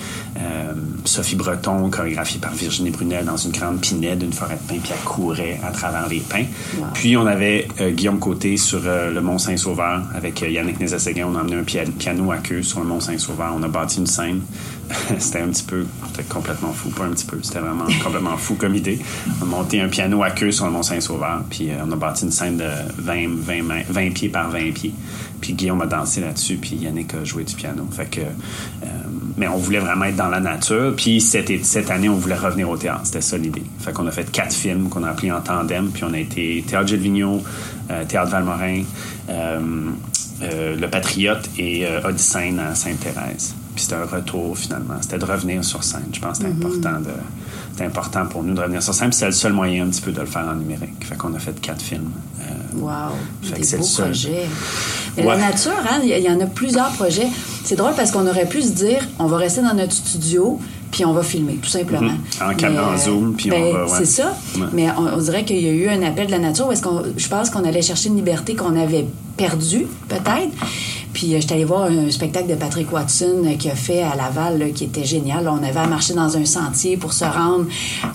Sophie 1.06 1.36
Breton, 1.36 1.90
chorégraphiée 1.90 2.40
par 2.40 2.54
Virginie 2.54 2.92
Brunel 2.92 3.26
dans 3.26 3.38
une 3.38 3.52
grande 3.52 3.82
pinède 3.82 4.20
d'une 4.20 4.34
forêt 4.34 4.56
de 4.56 4.68
pins, 4.68 4.80
puis 4.82 4.92
elle 4.94 5.04
courait 5.04 5.60
à 5.64 5.72
travers 5.72 6.08
les 6.08 6.20
pins. 6.20 6.46
Puis, 6.94 7.18
on 7.18 7.26
avait 7.26 7.68
Guillaume 7.80 8.20
Côté 8.20 8.58
sur 8.58 8.82
le 8.82 9.22
mont 9.22 9.40
Mont-Saint-Sauveur 9.40 10.04
avec 10.14 10.44
euh, 10.44 10.50
Yannick 10.50 10.80
Nézet-Séguin. 10.80 11.28
On 11.28 11.36
a 11.36 11.42
emmené 11.42 11.56
un 11.56 11.64
piano 11.64 12.32
à 12.32 12.38
queue 12.38 12.62
sur 12.62 12.80
le 12.82 12.86
Mont-Saint-Sauveur. 12.88 13.54
On 13.56 13.64
a 13.64 13.68
bâti 13.68 14.00
une 14.00 14.08
scène. 14.08 14.42
c'était 15.20 15.40
un 15.40 15.48
petit 15.48 15.64
peu, 15.64 15.86
c'était 16.08 16.24
complètement 16.24 16.74
fou. 16.74 16.90
Pas 16.90 17.06
un 17.06 17.12
petit 17.12 17.26
peu, 17.26 17.40
c'était 17.42 17.60
vraiment 17.60 17.86
complètement 18.04 18.38
fou 18.38 18.56
comme 18.56 18.76
idée. 18.76 19.00
On 19.40 19.44
a 19.44 19.46
monté 19.46 19.82
un 19.82 19.88
piano 19.88 20.24
à 20.24 20.32
queue 20.32 20.52
sur 20.52 20.66
le 20.66 20.72
Mont-Saint-Sauveur. 20.72 21.44
Puis 21.50 21.70
euh, 21.70 21.84
on 21.86 21.92
a 21.92 21.96
bâti 21.96 22.26
une 22.26 22.32
scène 22.32 22.58
de 22.58 22.70
20, 22.98 23.28
20, 23.30 23.84
20 23.90 24.14
pieds 24.14 24.30
par 24.30 24.50
20 24.50 24.72
pieds. 24.74 24.94
Puis 25.42 25.54
Guillaume 25.54 25.82
a 25.82 25.86
dansé 25.86 26.22
là-dessus. 26.22 26.58
Puis 26.58 26.76
Yannick 26.76 27.14
a 27.14 27.24
joué 27.24 27.44
du 27.44 27.56
piano. 27.56 27.88
Euh, 28.00 28.88
mais 29.38 29.48
on 29.48 29.58
voulait 29.58 29.80
vraiment 29.80 30.06
être 30.06 30.16
dans 30.16 30.30
la 30.30 30.40
nature. 30.40 30.94
Puis 30.96 31.22
cette, 31.22 31.66
cette 31.66 31.92
année, 31.92 32.10
on 32.10 32.16
voulait 32.16 32.36
revenir 32.36 32.69
au 32.69 32.78
théâtre. 32.78 33.02
C'était 33.06 33.22
ça 33.22 33.38
l'idée. 33.38 33.64
Fait 33.80 33.94
qu'on 33.94 34.08
a 34.08 34.12
fait 34.12 34.30
quatre 34.31 34.54
films 34.54 34.90
qu'on 34.90 35.04
a 35.04 35.10
appelés 35.10 35.31
en 35.31 35.42
tandem. 35.42 35.90
Puis 35.92 36.04
on 36.04 36.14
a 36.14 36.19
été 36.19 36.64
Théâtre 36.68 36.88
Gilles 36.88 37.00
Vigneault, 37.00 37.42
Théâtre 38.08 38.31
Valmorin, 38.31 38.84
euh, 39.30 39.92
euh, 40.42 40.76
le 40.76 40.88
Patriote 40.88 41.50
et 41.58 41.86
euh, 41.86 42.00
Odyssène 42.04 42.60
à 42.60 42.74
Sainte-Thérèse. 42.74 43.56
Puis 43.80 43.86
c'était 43.86 44.02
un 44.02 44.18
retour 44.18 44.57
finalement. 44.57 44.95
C'était 45.00 45.19
de 45.19 45.24
revenir 45.24 45.64
sur 45.64 45.86
scène. 45.86 46.04
Je 46.12 46.19
pense 46.19 46.40
que 46.40 46.44
c'était 46.44 46.54
mm-hmm. 46.54 46.68
important 46.68 47.00
de 47.00 47.81
important 47.81 48.26
pour 48.26 48.44
nous 48.44 48.54
de 48.54 48.59
revenir 48.59 48.83
sur 48.83 48.94
scène. 48.94 49.07
Puis 49.07 49.16
c'était 49.19 49.28
le 49.28 49.31
seul 49.31 49.54
moyen 49.54 49.86
un 49.86 49.90
petit 49.90 50.02
peu 50.02 50.12
de 50.12 50.19
le 50.19 50.26
faire 50.26 50.45
en 50.45 50.56
numérique. 50.56 51.06
Fait 51.06 51.16
qu'on 51.16 51.33
a 51.33 51.40
fait 51.40 51.57
quatre 51.62 51.81
films. 51.81 52.12
Euh, 52.42 52.78
wow! 52.78 53.14
Des 53.42 53.78
beaux 53.78 53.86
projets. 53.86 54.48
Mais 55.16 55.24
la 55.24 55.38
nature, 55.38 55.71
hein, 55.90 56.02
il 56.04 56.09
y 56.09 56.30
en 56.30 56.42
a 56.42 56.45
plusieurs 56.45 56.92
projets. 56.92 57.28
C'est 57.64 57.78
drôle 57.78 57.94
parce 57.95 58.12
qu'on 58.12 58.28
aurait 58.28 58.50
pu 58.50 58.62
se 58.62 58.71
dire, 58.71 59.00
on 59.18 59.28
va 59.28 59.38
rester 59.38 59.62
dans 59.62 59.74
notre 59.74 59.94
studio, 59.94 60.59
puis 60.92 61.06
on 61.06 61.14
va 61.14 61.24
filmer, 61.24 61.56
tout 61.56 61.69
simplement. 61.69 62.12
Mm-hmm. 62.42 62.78
En, 62.78 62.94
en 62.94 62.98
Zoom, 62.98 63.36
puis 63.38 63.50
on 63.54 63.56
ben, 63.62 63.86
va... 63.86 63.98
C'est 63.98 64.04
ça. 64.04 64.36
Mais 64.74 64.88
on, 64.92 65.18
dirait 65.19 65.45
qu'il 65.45 65.62
y 65.62 65.69
a 65.69 65.71
eu 65.71 65.88
un 65.88 66.04
appel 66.04 66.28
de 66.28 66.31
la 66.31 66.40
nature 66.40 66.68
où 66.68 66.74
est-ce 66.74 66.81
qu'on... 66.81 67.02
Je 67.16 67.28
pense 67.30 67.50
qu'on 67.50 67.64
allait 67.64 67.81
chercher 67.81 68.09
une 68.09 68.18
liberté 68.18 68.56
qu'on 68.56 68.78
avait 68.78 69.07
perdue, 69.38 69.88
peut-être. 70.09 70.52
Puis 71.13 71.33
euh, 71.33 71.42
j'étais 71.42 71.56
allée 71.56 71.66
voir 71.66 71.83
un 71.85 72.11
spectacle 72.11 72.47
de 72.47 72.56
Patrick 72.56 72.92
Watson 72.92 73.44
euh, 73.45 73.56
qui 73.56 73.69
a 73.69 73.75
fait 73.75 74.04
à 74.04 74.16
Laval 74.16 74.71
qui 74.73 74.85
était 74.85 75.04
génial. 75.04 75.47
on 75.47 75.63
avait 75.63 75.80
à 75.80 75.87
marcher 75.87 76.13
dans 76.13 76.37
un 76.37 76.45
sentier 76.45 76.97
pour 76.97 77.13
se 77.13 77.25
rendre 77.25 77.66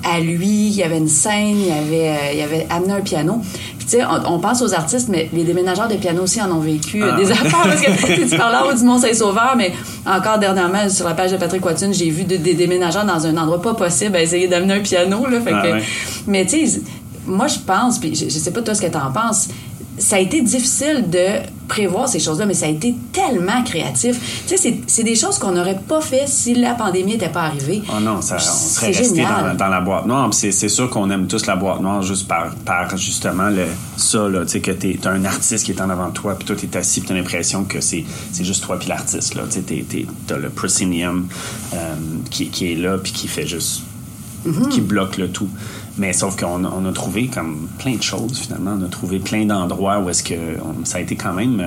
à 0.04 0.20
lui. 0.20 0.68
Il 0.68 0.74
y 0.74 0.82
avait 0.82 0.98
une 0.98 1.08
scène, 1.08 1.58
il 1.58 1.66
y 1.66 1.72
avait, 1.72 2.08
euh, 2.10 2.32
il 2.32 2.38
y 2.38 2.42
avait 2.42 2.66
amené 2.70 2.92
un 2.92 3.00
piano. 3.00 3.40
Puis 3.78 3.86
tu 3.86 3.96
sais, 3.98 4.04
on, 4.04 4.38
pense 4.38 4.62
aux 4.62 4.74
artistes, 4.74 5.08
mais 5.08 5.28
les 5.32 5.44
déménageurs 5.44 5.88
de 5.88 5.96
piano 5.96 6.22
aussi 6.22 6.40
en 6.40 6.50
ont 6.52 6.60
vécu 6.60 7.02
ah. 7.02 7.16
des 7.16 7.30
affaires. 7.30 7.62
Parce 7.64 7.80
que 7.80 8.28
tu 8.30 8.36
parles 8.36 8.52
là 8.52 8.74
du 8.74 8.84
Mont-Saint-Sauveur, 8.84 9.54
mais 9.56 9.72
encore 10.06 10.38
dernièrement, 10.38 10.88
sur 10.88 11.06
la 11.06 11.14
page 11.14 11.32
de 11.32 11.36
Patrick 11.36 11.64
Watson, 11.64 11.90
j'ai 11.92 12.10
vu 12.10 12.24
des 12.24 12.54
déménageurs 12.54 13.04
dans 13.04 13.26
un 13.26 13.36
endroit 13.36 13.60
pas 13.60 13.74
possible 13.74 14.16
à 14.16 14.22
essayer 14.22 14.48
d'amener 14.48 14.74
un 14.74 14.80
piano. 14.80 15.26
Là, 15.26 15.40
fait 15.40 15.52
ah 15.52 15.62
que, 15.62 15.84
Mais 16.26 16.46
tu 16.46 16.66
sais, 16.66 16.80
moi 17.26 17.46
je 17.48 17.58
pense, 17.58 17.98
puis 17.98 18.14
je, 18.14 18.24
je 18.24 18.38
sais 18.38 18.52
pas 18.52 18.62
toi 18.62 18.74
ce 18.74 18.82
que 18.82 18.86
tu 18.86 18.96
en 18.96 19.10
penses, 19.10 19.48
ça 20.04 20.16
a 20.16 20.18
été 20.18 20.42
difficile 20.42 21.08
de 21.08 21.26
prévoir 21.66 22.08
ces 22.08 22.20
choses-là, 22.20 22.44
mais 22.44 22.52
ça 22.52 22.66
a 22.66 22.68
été 22.68 22.94
tellement 23.10 23.64
créatif. 23.64 24.44
Tu 24.46 24.58
sais, 24.58 24.76
c'est 24.86 25.02
des 25.02 25.14
choses 25.14 25.38
qu'on 25.38 25.52
n'aurait 25.52 25.80
pas 25.88 26.02
fait 26.02 26.28
si 26.28 26.54
la 26.54 26.74
pandémie 26.74 27.12
n'était 27.12 27.30
pas 27.30 27.44
arrivée. 27.44 27.82
Oh 27.88 28.00
non, 28.00 28.20
ça, 28.20 28.36
on 28.36 28.38
serait 28.38 28.88
resté 28.88 29.22
dans, 29.22 29.68
la 29.68 29.80
boîte 29.80 30.04
noire. 30.04 30.28
C'est 30.34 30.68
sûr 30.68 30.90
qu'on 30.90 31.10
aime 31.10 31.26
tous 31.26 31.46
la 31.46 31.56
boîte 31.56 31.80
noire 31.80 32.02
juste 32.02 32.28
par, 32.28 32.54
par 32.66 32.94
justement 32.98 33.48
le, 33.48 33.64
ça, 33.96 34.28
là, 34.28 34.44
tu 34.44 34.52
sais, 34.52 34.60
que 34.60 34.72
tu 34.72 34.98
as 35.04 35.10
un 35.10 35.24
artiste 35.24 35.64
qui 35.64 35.72
est 35.72 35.80
en 35.80 35.88
avant 35.88 36.08
de 36.08 36.12
toi, 36.12 36.34
puis 36.34 36.44
toi, 36.44 36.54
tu 36.54 36.66
es 36.66 36.76
assis, 36.76 37.00
puis 37.00 37.08
tu 37.08 37.14
as 37.14 37.16
l'impression 37.16 37.64
que 37.64 37.80
c'est 37.80 38.04
juste 38.40 38.64
toi 38.64 38.78
puis 38.78 38.88
l'artiste. 38.88 39.34
Tu 39.50 40.34
as 40.34 40.36
le 40.36 40.50
proscenium 40.50 41.28
euh, 41.72 41.94
qui, 42.30 42.48
qui, 42.48 42.72
est 42.72 42.76
là, 42.76 42.98
puis 42.98 43.12
qui 43.12 43.26
fait 43.26 43.46
juste. 43.46 43.84
Mm-hmm. 44.46 44.68
qui 44.68 44.80
bloque 44.82 45.16
le 45.16 45.30
tout. 45.30 45.48
Mais 45.96 46.12
sauf 46.12 46.36
qu'on 46.36 46.64
on 46.64 46.86
a 46.86 46.92
trouvé 46.92 47.28
comme 47.28 47.68
plein 47.78 47.96
de 47.96 48.02
choses 48.02 48.38
finalement. 48.38 48.76
On 48.80 48.84
a 48.84 48.88
trouvé 48.88 49.18
plein 49.18 49.46
d'endroits 49.46 50.00
où 50.00 50.08
est-ce 50.08 50.24
que 50.24 50.34
ça 50.84 50.98
a 50.98 51.00
été 51.00 51.14
quand 51.16 51.32
même 51.32 51.62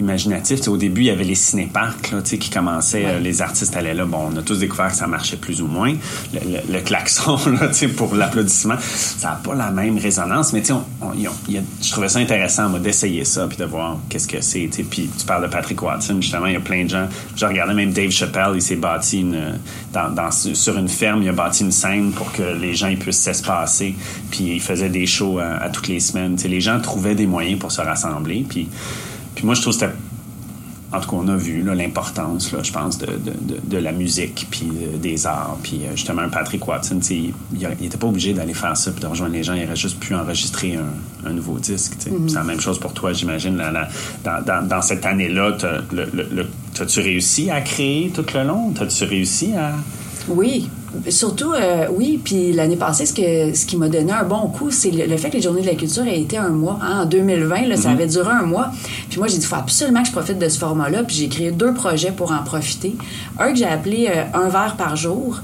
imaginatif. 0.00 0.66
au 0.68 0.76
début, 0.76 1.02
il 1.02 1.06
y 1.06 1.10
avait 1.10 1.24
les 1.24 1.34
cinéparcs 1.34 2.10
là, 2.12 2.20
qui 2.22 2.50
commençaient, 2.50 3.04
euh, 3.06 3.18
les 3.20 3.42
artistes 3.42 3.76
allaient 3.76 3.94
là. 3.94 4.04
Bon, 4.04 4.30
on 4.32 4.36
a 4.36 4.42
tous 4.42 4.58
découvert 4.58 4.88
que 4.88 4.96
ça 4.96 5.06
marchait 5.06 5.36
plus 5.36 5.62
ou 5.62 5.66
moins. 5.66 5.94
Le, 6.32 6.80
klaxon 6.80 7.38
là, 7.60 7.70
pour 7.96 8.14
l'applaudissement, 8.14 8.76
ça 8.80 9.30
n'a 9.30 9.34
pas 9.36 9.54
la 9.54 9.70
même 9.70 9.98
résonance. 9.98 10.52
Mais 10.52 10.62
on, 10.72 10.82
on, 11.00 11.12
je 11.14 11.90
trouvais 11.90 12.08
ça 12.08 12.18
intéressant 12.18 12.70
d'essayer 12.78 13.24
ça 13.24 13.46
puis 13.46 13.56
de 13.56 13.64
voir 13.64 13.98
qu'est-ce 14.08 14.28
que 14.28 14.40
c'est. 14.40 14.68
Puis 14.68 15.10
tu 15.18 15.26
parles 15.26 15.42
de 15.42 15.48
Patrick 15.48 15.80
Watson, 15.80 16.20
justement, 16.20 16.46
il 16.46 16.54
y 16.54 16.56
a 16.56 16.60
plein 16.60 16.84
de 16.84 16.90
gens. 16.90 17.08
Je 17.36 17.46
regardais 17.46 17.74
même 17.74 17.92
Dave 17.92 18.10
Chappelle, 18.10 18.52
il 18.54 18.62
s'est 18.62 18.76
bâti 18.76 19.20
une, 19.20 19.58
dans, 19.92 20.30
sur 20.30 20.76
une 20.76 20.88
ferme, 20.88 21.22
il 21.22 21.28
a 21.28 21.32
bâti 21.32 21.64
une 21.64 21.72
scène 21.72 22.12
pour 22.12 22.32
que 22.32 22.42
les 22.42 22.74
gens 22.74 22.88
ils 22.88 22.98
puissent 22.98 23.20
s'espacer. 23.20 23.94
Puis 24.30 24.54
il 24.54 24.60
faisait 24.60 24.88
des 24.88 25.06
shows 25.06 25.38
à, 25.38 25.68
toutes 25.68 25.88
les 25.88 26.00
semaines. 26.00 26.36
les 26.44 26.60
gens 26.60 26.80
trouvaient 26.80 27.14
des 27.14 27.26
moyens 27.26 27.58
pour 27.58 27.72
se 27.72 27.80
rassembler. 27.80 28.44
Puis 28.48 28.68
puis 29.34 29.44
moi, 29.44 29.54
je 29.54 29.62
trouve 29.62 29.74
que 29.74 29.80
c'était. 29.80 29.92
En 30.92 31.00
tout 31.00 31.10
cas, 31.10 31.16
on 31.16 31.26
a 31.26 31.36
vu 31.36 31.62
l'importance, 31.62 32.54
je 32.62 32.72
pense, 32.72 32.98
de, 32.98 33.06
de, 33.06 33.34
de, 33.64 33.78
la 33.78 33.90
musique, 33.90 34.46
puis 34.48 34.68
euh, 34.80 34.96
des 34.96 35.26
arts. 35.26 35.58
Puis 35.60 35.80
euh, 35.82 35.96
justement, 35.96 36.28
Patrick 36.28 36.68
Watson, 36.68 37.00
il 37.10 37.34
n'était 37.80 37.96
pas 37.96 38.06
obligé 38.06 38.32
d'aller 38.32 38.54
faire 38.54 38.76
ça, 38.76 38.92
puis 38.92 39.00
de 39.00 39.06
rejoindre 39.08 39.32
les 39.32 39.42
gens. 39.42 39.54
Il 39.54 39.64
aurait 39.64 39.74
juste 39.74 39.98
pu 39.98 40.14
enregistrer 40.14 40.76
un, 40.76 41.28
un 41.28 41.32
nouveau 41.32 41.58
disque. 41.58 41.94
Mm-hmm. 41.98 42.28
C'est 42.28 42.34
la 42.36 42.44
même 42.44 42.60
chose 42.60 42.78
pour 42.78 42.92
toi, 42.94 43.12
j'imagine. 43.12 43.56
Dans, 43.56 44.44
dans, 44.44 44.68
dans, 44.68 44.82
cette 44.82 45.04
année-là, 45.04 45.56
as-tu 46.80 47.00
réussi 47.00 47.50
à 47.50 47.60
créer 47.60 48.12
tout 48.14 48.26
le 48.32 48.44
long? 48.44 48.72
As-tu 48.80 49.02
réussi 49.02 49.52
à... 49.56 49.72
Oui, 50.28 50.68
surtout, 51.08 51.52
euh, 51.52 51.86
oui. 51.92 52.20
Puis 52.22 52.52
l'année 52.52 52.76
passée, 52.76 53.06
ce, 53.06 53.12
que, 53.12 53.54
ce 53.54 53.66
qui 53.66 53.76
m'a 53.76 53.88
donné 53.88 54.12
un 54.12 54.24
bon 54.24 54.48
coup, 54.48 54.70
c'est 54.70 54.90
le, 54.90 55.16
fait 55.16 55.30
que 55.30 55.36
les 55.36 55.42
Journées 55.42 55.62
de 55.62 55.66
la 55.66 55.74
culture 55.74 56.06
aient 56.06 56.20
été 56.20 56.36
un 56.36 56.50
mois. 56.50 56.78
Hein, 56.82 57.02
en 57.02 57.04
2020, 57.06 57.66
là, 57.66 57.76
ça 57.76 57.88
mhm. 57.88 57.94
avait 57.94 58.06
duré 58.06 58.30
un 58.30 58.42
mois. 58.42 58.70
Puis 59.08 59.18
moi, 59.18 59.28
j'ai 59.28 59.38
dit, 59.38 59.44
il 59.44 59.46
faut 59.46 59.56
absolument 59.56 60.02
que 60.02 60.08
je 60.08 60.12
profite 60.12 60.38
de 60.38 60.48
ce 60.48 60.58
format-là. 60.58 61.04
Puis 61.04 61.16
j'ai 61.16 61.28
créé 61.28 61.50
deux 61.50 61.74
projets 61.74 62.12
pour 62.12 62.32
en 62.32 62.42
profiter. 62.42 62.96
Un 63.38 63.52
que 63.52 63.58
j'ai 63.58 63.66
appelé 63.66 64.08
euh, 64.08 64.24
Un 64.34 64.48
verre 64.48 64.76
par 64.76 64.96
jour. 64.96 65.40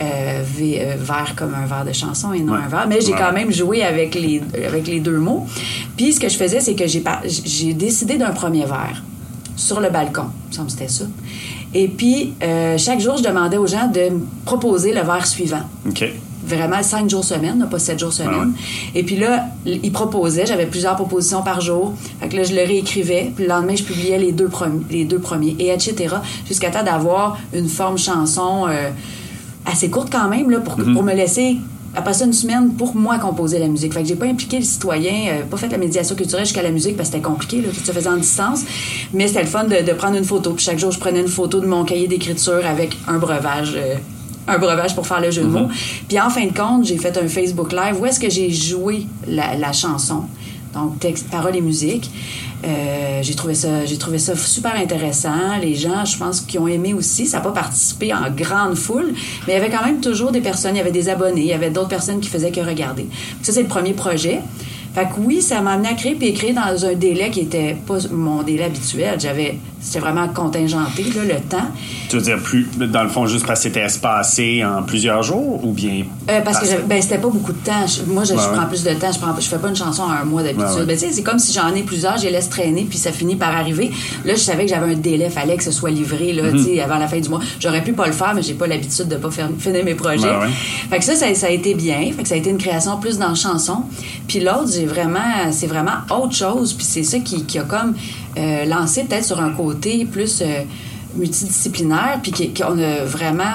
Euh, 0.00 0.44
verre 0.44 1.34
comme 1.36 1.54
un 1.54 1.66
verre 1.66 1.84
de 1.84 1.92
chanson 1.92 2.32
et 2.32 2.40
non 2.40 2.54
un 2.54 2.68
verre. 2.68 2.86
Mais 2.88 3.00
j'ai 3.00 3.12
quand 3.12 3.32
même 3.32 3.50
joué 3.50 3.82
avec 3.82 4.14
les, 4.14 4.40
avec 4.64 4.86
les 4.86 5.00
deux 5.00 5.18
mots. 5.18 5.44
Puis 5.96 6.12
ce 6.12 6.20
que 6.20 6.28
je 6.28 6.36
faisais, 6.36 6.60
c'est 6.60 6.74
que 6.74 6.84
j'ai 6.86 7.74
décidé 7.74 8.16
d'un 8.16 8.30
premier 8.30 8.64
verre 8.64 9.02
sur 9.58 9.80
le 9.80 9.90
balcon. 9.90 10.26
Ça 10.50 10.62
me 10.62 10.68
c'était 10.68 10.88
ça. 10.88 11.04
Et 11.74 11.88
puis, 11.88 12.34
euh, 12.42 12.78
chaque 12.78 13.00
jour, 13.00 13.16
je 13.16 13.22
demandais 13.22 13.56
aux 13.56 13.66
gens 13.66 13.88
de 13.88 14.00
me 14.10 14.20
proposer 14.44 14.92
le 14.92 15.02
verre 15.02 15.26
suivant. 15.26 15.62
OK. 15.86 16.04
Vraiment 16.46 16.82
cinq 16.82 17.10
jours 17.10 17.24
semaine, 17.24 17.66
pas 17.70 17.78
sept 17.78 17.98
jours 17.98 18.12
semaine. 18.12 18.54
Et 18.94 19.02
puis 19.02 19.16
là, 19.16 19.48
ils 19.66 19.92
proposaient, 19.92 20.46
j'avais 20.46 20.64
plusieurs 20.64 20.96
propositions 20.96 21.42
par 21.42 21.60
jour. 21.60 21.92
Fait 22.20 22.28
que 22.28 22.36
là, 22.36 22.44
je 22.44 22.54
le 22.54 22.62
réécrivais. 22.62 23.32
Puis 23.34 23.44
le 23.44 23.50
lendemain, 23.50 23.76
je 23.76 23.82
publiais 23.82 24.18
les 24.18 24.32
deux, 24.32 24.48
premiers, 24.48 24.80
les 24.90 25.04
deux 25.04 25.18
premiers, 25.18 25.54
et 25.58 25.68
etc. 25.68 26.16
Jusqu'à 26.46 26.70
temps 26.70 26.84
d'avoir 26.84 27.36
une 27.52 27.68
forme 27.68 27.98
chanson 27.98 28.66
euh, 28.66 28.88
assez 29.66 29.90
courte 29.90 30.08
quand 30.10 30.28
même, 30.28 30.48
là, 30.48 30.60
pour, 30.60 30.78
mm-hmm. 30.78 30.94
pour 30.94 31.02
me 31.02 31.12
laisser 31.12 31.58
a 31.98 32.02
passé 32.02 32.24
une 32.24 32.32
semaine 32.32 32.70
pour 32.74 32.94
moi 32.94 33.18
composer 33.18 33.58
la 33.58 33.66
musique. 33.66 33.92
Fait 33.92 34.02
que 34.02 34.08
j'ai 34.08 34.14
pas 34.14 34.26
impliqué 34.26 34.58
le 34.58 34.64
citoyen, 34.64 35.32
euh, 35.32 35.42
pas 35.42 35.56
fait 35.56 35.68
la 35.68 35.78
médiation 35.78 36.14
culturelle 36.14 36.44
jusqu'à 36.44 36.62
la 36.62 36.70
musique 36.70 36.96
parce 36.96 37.08
que 37.08 37.16
c'était 37.16 37.28
compliqué, 37.28 37.60
là, 37.60 37.68
tout 37.68 37.84
se 37.84 37.92
faisait 37.92 38.08
en 38.08 38.16
distance. 38.16 38.64
Mais 39.12 39.26
c'était 39.26 39.42
le 39.42 39.48
fun 39.48 39.64
de, 39.64 39.92
prendre 39.94 40.16
une 40.16 40.24
photo. 40.24 40.52
Puis 40.52 40.64
chaque 40.64 40.78
jour, 40.78 40.92
je 40.92 40.98
prenais 40.98 41.20
une 41.20 41.28
photo 41.28 41.60
de 41.60 41.66
mon 41.66 41.84
cahier 41.84 42.06
d'écriture 42.06 42.64
avec 42.64 42.96
un 43.08 43.18
breuvage. 43.18 43.74
Euh, 43.76 43.96
un 44.46 44.56
breuvage 44.56 44.94
pour 44.94 45.06
faire 45.06 45.20
le 45.20 45.30
jeu 45.30 45.42
de 45.42 45.48
mots. 45.48 45.66
Mm-hmm. 45.66 46.04
Puis 46.08 46.20
en 46.20 46.30
fin 46.30 46.46
de 46.46 46.56
compte, 46.56 46.86
j'ai 46.86 46.96
fait 46.96 47.14
un 47.18 47.28
Facebook 47.28 47.70
Live 47.72 48.00
où 48.00 48.06
est-ce 48.06 48.18
que 48.18 48.30
j'ai 48.30 48.50
joué 48.50 49.06
la, 49.26 49.56
la 49.56 49.72
chanson. 49.72 50.24
Donc, 50.72 51.00
texte, 51.00 51.28
paroles 51.28 51.56
et 51.56 51.60
musique. 51.60 52.10
Euh, 52.64 53.20
j'ai 53.22 53.34
trouvé 53.36 53.54
ça 53.54 53.84
j'ai 53.84 53.98
trouvé 53.98 54.18
ça 54.18 54.34
super 54.36 54.74
intéressant. 54.74 55.58
Les 55.62 55.74
gens 55.74 56.04
je 56.04 56.18
pense 56.18 56.40
qui 56.40 56.58
ont 56.58 56.66
aimé 56.66 56.92
aussi 56.92 57.26
ça 57.26 57.38
n'a 57.38 57.44
pas 57.44 57.52
participé 57.52 58.12
en 58.12 58.30
grande 58.30 58.74
foule 58.74 59.14
mais 59.46 59.54
il 59.54 59.56
y 59.56 59.60
avait 59.60 59.70
quand 59.70 59.84
même 59.84 60.00
toujours 60.00 60.32
des 60.32 60.40
personnes 60.40 60.74
il 60.74 60.78
y 60.78 60.80
avait 60.80 60.90
des 60.90 61.08
abonnés 61.08 61.42
il 61.42 61.46
y 61.46 61.52
avait 61.52 61.70
d'autres 61.70 61.88
personnes 61.88 62.20
qui 62.20 62.28
faisaient 62.28 62.50
que 62.50 62.60
regarder. 62.60 63.06
Ça 63.42 63.52
c'est 63.52 63.62
le 63.62 63.68
premier 63.68 63.92
projet. 63.92 64.40
Fait 64.94 65.04
que 65.04 65.20
oui, 65.20 65.42
ça 65.42 65.60
m'a 65.60 65.72
amené 65.72 65.90
à 65.90 65.94
créer, 65.94 66.14
puis 66.14 66.28
écrire 66.28 66.54
dans 66.54 66.84
un 66.84 66.94
délai 66.94 67.30
qui 67.30 67.40
était 67.40 67.76
pas 67.86 67.98
mon 68.10 68.42
délai 68.42 68.64
habituel. 68.64 69.20
J'avais, 69.20 69.58
c'était 69.80 70.00
vraiment 70.00 70.28
contingenté, 70.28 71.04
là, 71.04 71.22
le 71.24 71.40
temps. 71.40 71.68
Tu 72.08 72.16
veux 72.16 72.22
dire, 72.22 72.38
plus, 72.42 72.68
dans 72.76 73.02
le 73.02 73.08
fond, 73.08 73.26
juste 73.26 73.46
parce 73.46 73.60
que 73.60 73.68
c'était 73.68 73.82
espacé 73.82 74.64
en 74.64 74.82
plusieurs 74.82 75.22
jours, 75.22 75.64
ou 75.64 75.72
bien? 75.72 76.04
Euh, 76.28 76.40
parce, 76.40 76.58
que, 76.58 76.82
ben, 76.82 77.00
c'était 77.00 77.18
pas 77.18 77.28
beaucoup 77.28 77.52
de 77.52 77.58
temps. 77.58 77.86
moi, 78.08 78.24
je, 78.24 78.34
prends 78.34 78.66
plus 78.66 78.82
de 78.82 78.92
temps. 78.94 79.12
Je 79.12 79.18
prends, 79.18 79.34
je 79.38 79.46
fais 79.46 79.58
pas 79.58 79.68
une 79.68 79.76
chanson 79.76 80.02
en 80.02 80.10
un 80.10 80.24
mois 80.24 80.42
d'habitude. 80.42 80.84
Ben, 80.86 80.96
tu 80.96 81.06
sais, 81.06 81.12
c'est 81.12 81.22
comme 81.22 81.38
si 81.38 81.52
j'en 81.52 81.72
ai 81.74 81.82
plusieurs, 81.82 82.18
je 82.18 82.24
les 82.24 82.30
laisse 82.30 82.48
traîner, 82.48 82.86
puis 82.88 82.98
ça 82.98 83.12
finit 83.12 83.36
par 83.36 83.54
arriver. 83.56 83.90
Là, 84.24 84.34
je 84.34 84.40
savais 84.40 84.64
que 84.64 84.70
j'avais 84.70 84.92
un 84.92 84.96
délai, 84.96 85.30
fallait 85.30 85.56
que 85.56 85.64
ce 85.64 85.70
soit 85.70 85.90
livré, 85.90 86.32
là, 86.32 86.50
tu 86.50 86.58
sais, 86.58 86.80
avant 86.80 86.98
la 86.98 87.06
fin 87.06 87.20
du 87.20 87.28
mois. 87.28 87.40
J'aurais 87.60 87.82
pu 87.82 87.92
pas 87.92 88.06
le 88.06 88.12
faire, 88.12 88.34
mais 88.34 88.42
j'ai 88.42 88.54
pas 88.54 88.66
l'habitude 88.66 89.06
de 89.06 89.16
pas 89.16 89.30
faire, 89.30 89.48
finir 89.58 89.84
mes 89.84 89.94
projets. 89.94 90.28
Fait 90.90 90.98
que 90.98 91.04
ça, 91.04 91.14
ça, 91.14 91.32
ça, 91.34 91.46
a 91.46 91.50
été 91.50 91.74
bien. 91.74 92.10
Fait 92.16 92.22
que 92.22 92.28
ça 92.28 92.34
a 92.34 92.38
été 92.38 92.50
une 92.50 92.58
création 92.58 92.98
plus 92.98 93.18
dans 93.18 93.28
la 93.28 93.34
chanson. 93.34 93.84
Puis 94.26 94.40
l'autre, 94.40 94.70
j'ai 94.74 94.86
vraiment, 94.86 95.52
c'est 95.52 95.66
vraiment 95.66 95.98
autre 96.10 96.34
chose. 96.34 96.72
Puis 96.74 96.84
c'est 96.84 97.04
ça 97.04 97.18
qui, 97.20 97.44
qui, 97.44 97.58
a 97.58 97.62
comme 97.62 97.94
euh, 98.38 98.64
lancé 98.66 99.04
peut-être 99.04 99.24
sur 99.24 99.40
un 99.40 99.50
côté 99.50 100.04
plus 100.04 100.42
euh, 100.42 100.62
multidisciplinaire, 101.16 102.20
puis 102.22 102.32
qu'on 102.54 102.78
a 102.78 103.04
vraiment 103.04 103.54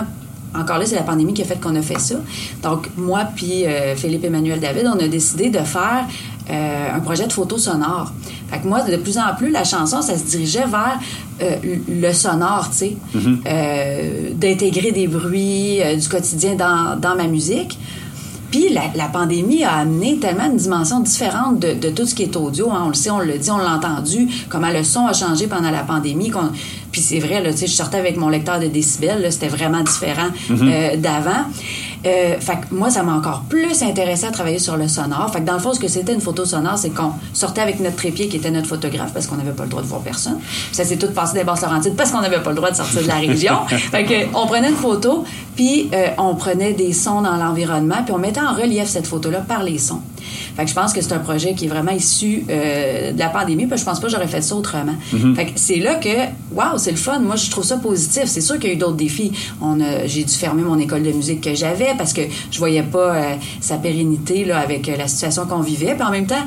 encore 0.56 0.78
là, 0.78 0.86
c'est 0.86 0.96
la 0.96 1.02
pandémie 1.02 1.34
qui 1.34 1.42
a 1.42 1.46
fait 1.46 1.60
qu'on 1.60 1.76
a 1.76 1.82
fait 1.82 2.00
ça. 2.00 2.16
Donc, 2.62 2.90
moi 2.96 3.22
puis 3.36 3.66
euh, 3.66 3.96
Philippe 3.96 4.24
Emmanuel 4.24 4.60
David, 4.60 4.86
on 4.86 5.00
a 5.00 5.08
décidé 5.08 5.50
de 5.50 5.60
faire 5.60 6.06
un 6.50 7.00
projet 7.00 7.26
de 7.26 7.32
photo 7.32 7.58
sonore. 7.58 8.12
Fait 8.52 8.60
que 8.60 8.68
moi, 8.68 8.82
de 8.82 8.98
plus 8.98 9.18
en 9.18 9.34
plus, 9.38 9.50
la 9.50 9.64
chanson, 9.64 10.02
ça 10.02 10.18
se 10.18 10.26
dirigeait 10.26 10.66
vers 10.66 11.00
le 11.40 12.12
sonore, 12.12 12.70
tu 12.70 12.78
sais, 12.78 12.98
mm-hmm. 13.16 14.34
d'intégrer 14.36 14.92
des 14.92 15.08
bruits 15.08 15.80
du 15.98 16.10
quotidien 16.10 16.56
dans, 16.56 17.00
dans 17.00 17.16
ma 17.16 17.28
musique. 17.28 17.80
Puis 18.54 18.70
la, 18.70 19.08
pandémie 19.08 19.64
a 19.64 19.78
amené 19.78 20.20
tellement 20.20 20.46
une 20.46 20.58
dimension 20.58 21.00
différente 21.00 21.60
de, 21.60 21.90
tout 21.90 22.06
ce 22.06 22.14
qui 22.14 22.22
est 22.22 22.36
audio. 22.36 22.70
Hein. 22.70 22.84
On 22.86 22.90
le 22.90 22.94
sait, 22.94 23.10
on 23.10 23.18
le 23.18 23.40
dit, 23.40 23.50
on 23.50 23.58
l'a 23.58 23.78
entendu, 23.78 24.28
comment 24.48 24.70
le 24.70 24.84
son 24.84 25.08
a 25.08 25.14
changé 25.14 25.48
pendant 25.48 25.72
la 25.72 25.82
pandémie. 25.82 26.32
Puis 26.92 27.02
c'est 27.02 27.18
vrai, 27.18 27.42
là, 27.42 27.50
je 27.50 27.66
sortais 27.66 27.98
avec 27.98 28.16
mon 28.16 28.30
lecteur 28.30 28.60
de 28.60 28.68
décibels, 28.68 29.26
c'était 29.32 29.48
vraiment 29.48 29.82
différent 29.82 30.28
mm-hmm. 30.52 30.72
euh, 30.72 30.98
d'avant. 30.98 31.46
Euh, 32.06 32.40
fait 32.40 32.54
que 32.54 32.76
moi, 32.76 32.90
ça 32.90 33.04
m'a 33.04 33.14
encore 33.14 33.44
plus 33.48 33.82
intéressé 33.82 34.26
à 34.26 34.32
travailler 34.32 34.60
sur 34.60 34.78
le 34.78 34.88
sonore. 34.88 35.32
Fait 35.32 35.40
que 35.40 35.46
dans 35.46 35.54
le 35.54 35.60
fond, 35.60 35.74
ce 35.74 35.80
que 35.80 35.88
c'était 35.88 36.14
une 36.14 36.22
photo 36.22 36.46
sonore, 36.46 36.78
c'est 36.78 36.90
qu'on 36.90 37.14
sortait 37.34 37.62
avec 37.62 37.80
notre 37.80 37.96
trépied 37.96 38.28
qui 38.28 38.38
était 38.38 38.52
notre 38.52 38.68
photographe 38.68 39.14
parce 39.14 39.28
qu'on 39.28 39.36
n'avait 39.36 39.52
pas 39.52 39.64
le 39.64 39.70
droit 39.70 39.82
de 39.82 39.88
voir 39.88 40.02
personne. 40.02 40.40
ça 40.72 40.84
s'est 40.84 40.98
tout 40.98 41.12
passé 41.12 41.34
des 41.34 41.44
Basses-Laurentides 41.44 41.96
parce 41.96 42.12
qu'on 42.12 42.22
n'avait 42.22 42.42
pas 42.42 42.50
le 42.50 42.56
droit 42.58 42.72
de 42.72 42.76
sortir 42.76 43.02
de 43.02 43.08
la 43.08 43.16
région. 43.16 43.66
fait 43.68 44.04
que 44.04 44.38
on 44.38 44.48
prenait 44.48 44.70
une 44.70 44.76
photo, 44.76 45.24
puis 45.56 45.90
euh, 45.94 46.08
on 46.18 46.36
prenait 46.36 46.74
des 46.74 46.94
sons 46.94 47.22
dans 47.22 47.36
l'environnement, 47.36 48.04
puis 48.04 48.14
on 48.14 48.20
mettait 48.20 48.42
en 48.42 48.54
relief 48.54 48.88
cette 48.88 49.08
photo-là 49.08 49.40
par 49.40 49.64
les 49.64 49.78
sons. 49.78 50.02
Fait 50.56 50.64
que 50.64 50.70
je 50.70 50.76
pense 50.76 50.94
que 50.94 51.02
c'est 51.02 51.14
un 51.14 51.20
projet 51.20 51.54
qui 51.54 51.66
est 51.66 51.70
vraiment 51.70 51.92
issu 51.92 52.46
euh, 52.50 53.12
de 53.12 53.20
la 53.20 53.30
pandémie, 53.30 53.68
puis 53.68 53.78
je 53.78 53.84
pense 53.84 54.00
pas 54.00 54.08
que 54.08 54.14
j'aurais 54.14 54.28
fait 54.28 54.42
ça 54.42 54.56
autrement. 54.56 54.96
Mm-hmm. 55.14 55.36
Fait 55.36 55.46
que 55.46 55.52
c'est 55.56 55.80
là 55.80 55.96
que, 55.96 56.10
waouh, 56.52 56.78
c'est 56.78 56.92
le 56.92 56.98
fun. 56.98 57.20
Moi, 57.20 57.36
je 57.36 57.50
trouve 57.50 57.64
ça 57.64 57.78
positif. 57.78 58.24
C'est 58.26 58.42
sûr 58.42 58.60
qu'il 58.60 58.70
y 58.70 58.74
a 58.74 58.76
eu 58.76 58.78
d'autres 58.78 58.96
défis. 58.96 59.32
On 59.62 59.78
j'ai 60.06 60.24
dû 60.24 60.34
fermer 60.34 60.64
mon 60.64 60.78
école 60.80 61.04
de 61.04 61.12
musique 61.12 61.42
que 61.42 61.54
j'avais 61.56 61.94
parce 61.98 62.14
que 62.14 62.22
je 62.52 62.60
voyais 62.60 62.84
pas 62.84 63.16
euh, 63.16 63.36
sa 63.60 63.78
pérennité 63.78 64.46
là, 64.46 64.60
avec 64.60 64.88
euh, 64.88 64.98
la 64.98 65.08
situation 65.08 65.46
qu'on 65.46 65.62
vivait. 65.62 65.96
Puis 65.96 66.04
en 66.04 66.12
même 66.12 66.26
temps, 66.26 66.44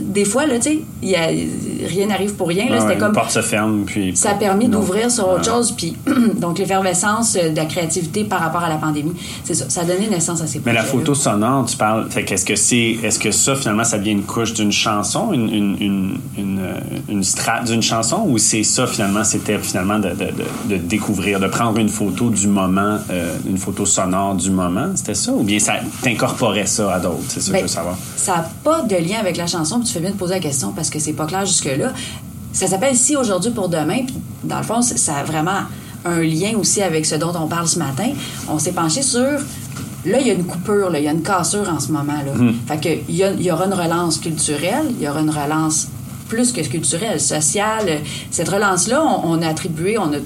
des 0.00 0.24
fois, 0.24 0.46
là, 0.46 0.58
tu 0.58 0.80
sais, 1.02 1.86
rien 1.86 2.06
n'arrive 2.06 2.34
pour 2.34 2.48
rien. 2.48 2.68
Là, 2.68 2.80
c'était 2.80 2.98
comme... 2.98 3.12
porte 3.12 3.30
se 3.30 3.42
ferme, 3.42 3.84
puis... 3.86 4.16
Ça 4.16 4.30
a 4.30 4.34
permis 4.34 4.68
d'ouvrir 4.68 5.10
sur 5.10 5.28
autre 5.28 5.44
chose. 5.44 5.72
Puis 5.72 5.96
donc, 6.36 6.58
l'effervescence 6.58 7.34
de 7.34 7.56
la 7.56 7.66
créativité 7.66 8.24
par 8.24 8.40
rapport 8.40 8.62
à 8.62 8.68
la 8.68 8.76
pandémie, 8.76 9.14
c'est 9.44 9.54
ça. 9.54 9.68
Ça 9.68 9.82
a 9.82 9.84
donné 9.84 10.08
naissance 10.08 10.40
à 10.40 10.46
ces 10.46 10.60
projets 10.60 10.74
Mais 10.74 10.82
la 10.82 10.84
photo 10.84 11.14
sonore, 11.14 11.66
tu 11.66 11.76
parles... 11.76 12.10
Fait 12.10 12.24
qu'est-ce 12.24 12.44
que 12.44 12.56
c'est 12.56 12.96
est-ce 13.06 13.18
que 13.18 13.30
ça, 13.30 13.54
finalement, 13.54 13.84
ça 13.84 13.98
devient 13.98 14.12
une 14.12 14.24
couche 14.24 14.52
d'une 14.52 14.72
chanson, 14.72 15.32
une, 15.32 15.48
une, 15.48 15.76
une, 15.80 16.18
une, 16.36 16.60
une 17.08 17.24
strate 17.24 17.66
d'une 17.66 17.82
chanson, 17.82 18.24
ou 18.26 18.38
c'est 18.38 18.62
ça, 18.62 18.86
finalement, 18.86 19.24
c'était 19.24 19.58
finalement 19.58 19.98
de, 19.98 20.10
de, 20.10 20.28
de, 20.68 20.76
découvrir, 20.76 21.40
de 21.40 21.46
prendre 21.46 21.78
une 21.78 21.88
photo 21.88 22.30
du 22.30 22.48
moment, 22.48 22.98
euh, 23.10 23.36
une 23.48 23.58
photo 23.58 23.86
sonore 23.86 24.34
du 24.34 24.50
moment, 24.50 24.88
c'était 24.94 25.14
ça? 25.14 25.32
Ou 25.32 25.42
bien 25.42 25.58
ça 25.58 25.74
t'incorporait 26.02 26.66
ça 26.66 26.94
à 26.94 27.00
d'autres? 27.00 27.24
C'est 27.28 27.40
ça 27.40 27.52
que 27.52 27.58
je 27.58 27.62
veux 27.62 27.68
savoir. 27.68 27.96
Ça 28.16 28.36
n'a 28.36 28.50
pas 28.64 28.82
de 28.82 28.96
lien 28.96 29.18
avec 29.20 29.36
la 29.36 29.46
chanson, 29.46 29.78
puis 29.78 29.88
tu 29.88 29.94
fais 29.94 30.00
bien 30.00 30.10
de 30.10 30.16
poser 30.16 30.34
la 30.34 30.40
question 30.40 30.72
parce 30.72 30.90
que 30.90 30.98
c'est 30.98 31.12
pas 31.12 31.26
clair 31.26 31.46
jusque-là. 31.46 31.92
Ça 32.52 32.66
s'appelle 32.66 32.96
Si 32.96 33.16
aujourd'hui 33.16 33.50
pour 33.50 33.68
demain, 33.68 34.04
puis 34.06 34.14
dans 34.44 34.58
le 34.58 34.64
fond, 34.64 34.82
ça 34.82 35.16
a 35.16 35.24
vraiment 35.24 35.60
un 36.04 36.20
lien 36.20 36.52
aussi 36.58 36.82
avec 36.82 37.04
ce 37.04 37.16
dont 37.16 37.32
on 37.34 37.48
parle 37.48 37.66
ce 37.68 37.78
matin. 37.78 38.10
On 38.48 38.58
s'est 38.58 38.72
penché 38.72 39.02
sur 39.02 39.40
Là, 40.06 40.18
il 40.20 40.26
y 40.26 40.30
a 40.30 40.34
une 40.34 40.44
coupure, 40.44 40.90
là, 40.90 40.98
il 40.98 41.04
y 41.04 41.08
a 41.08 41.12
une 41.12 41.22
cassure 41.22 41.68
en 41.68 41.80
ce 41.80 41.90
moment. 41.92 42.12
Là. 42.24 42.32
Hmm. 42.34 42.54
Fait 42.66 42.80
que, 42.80 42.88
il 43.08 43.14
y, 43.16 43.24
a- 43.24 43.32
il 43.32 43.42
y 43.42 43.50
aura 43.50 43.66
une 43.66 43.74
relance 43.74 44.18
culturelle, 44.18 44.86
il 44.98 45.02
y 45.04 45.08
aura 45.08 45.20
une 45.20 45.30
relance 45.30 45.88
plus 46.28 46.52
que 46.52 46.60
culturelle, 46.60 47.20
sociale. 47.20 48.00
Cette 48.30 48.48
relance-là, 48.48 49.02
on, 49.04 49.30
on 49.32 49.42
a 49.42 49.48
attribué, 49.48 49.96
on 49.98 50.12
a 50.12 50.16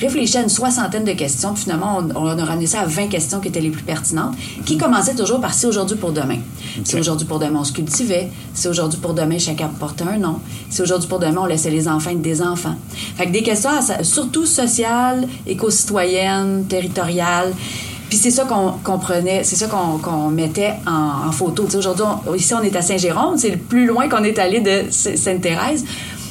réfléchi 0.00 0.36
à 0.38 0.42
une 0.42 0.48
soixantaine 0.48 1.04
de 1.04 1.12
questions, 1.12 1.52
puis 1.54 1.62
finalement, 1.64 1.98
on, 2.16 2.16
on 2.26 2.38
a 2.38 2.44
ramené 2.44 2.66
ça 2.66 2.80
à 2.80 2.84
20 2.86 3.06
questions 3.06 3.38
qui 3.40 3.46
étaient 3.48 3.60
les 3.60 3.70
plus 3.70 3.84
pertinentes, 3.84 4.34
qui 4.64 4.76
commençaient 4.76 5.14
toujours 5.14 5.40
par 5.40 5.54
si 5.54 5.66
aujourd'hui 5.66 5.96
pour 5.96 6.10
demain. 6.12 6.38
Si 6.82 6.96
aujourd'hui 6.96 7.26
pour 7.26 7.38
demain, 7.38 7.60
on 7.60 7.64
se 7.64 7.72
cultivait. 7.72 8.28
Si 8.54 8.66
aujourd'hui 8.66 8.98
pour 8.98 9.14
demain, 9.14 9.38
chacun 9.38 9.68
portait 9.68 10.02
un 10.04 10.18
nom. 10.18 10.40
Si 10.68 10.82
aujourd'hui 10.82 11.08
pour 11.08 11.20
demain, 11.20 11.42
on 11.42 11.46
laissait 11.46 11.70
les 11.70 11.86
enfants 11.86 12.10
être 12.10 12.20
des 12.22 12.42
enfants. 12.42 12.74
Fait 13.16 13.26
que 13.26 13.30
des 13.32 13.42
questions 13.44 13.70
surtout 14.02 14.46
sociales, 14.46 15.28
éco-citoyennes, 15.46 16.64
territoriales. 16.68 17.52
Puis 18.14 18.22
c'est 18.22 18.30
ça 18.30 18.44
qu'on 18.44 18.98
prenait, 19.00 19.42
c'est 19.42 19.56
ça 19.56 19.66
qu'on 19.66 20.28
mettait 20.28 20.74
en, 20.86 21.26
en 21.26 21.32
photo. 21.32 21.66
Aujourd'hui, 21.76 22.04
ici, 22.36 22.54
on 22.54 22.62
est 22.62 22.76
à 22.76 22.80
Saint-Jérôme, 22.80 23.36
c'est 23.38 23.50
le 23.50 23.56
plus 23.56 23.86
loin 23.86 24.08
qu'on 24.08 24.22
est 24.22 24.38
allé 24.38 24.60
de 24.60 24.84
Sa- 24.90 25.16
Sainte-Thérèse. 25.16 25.84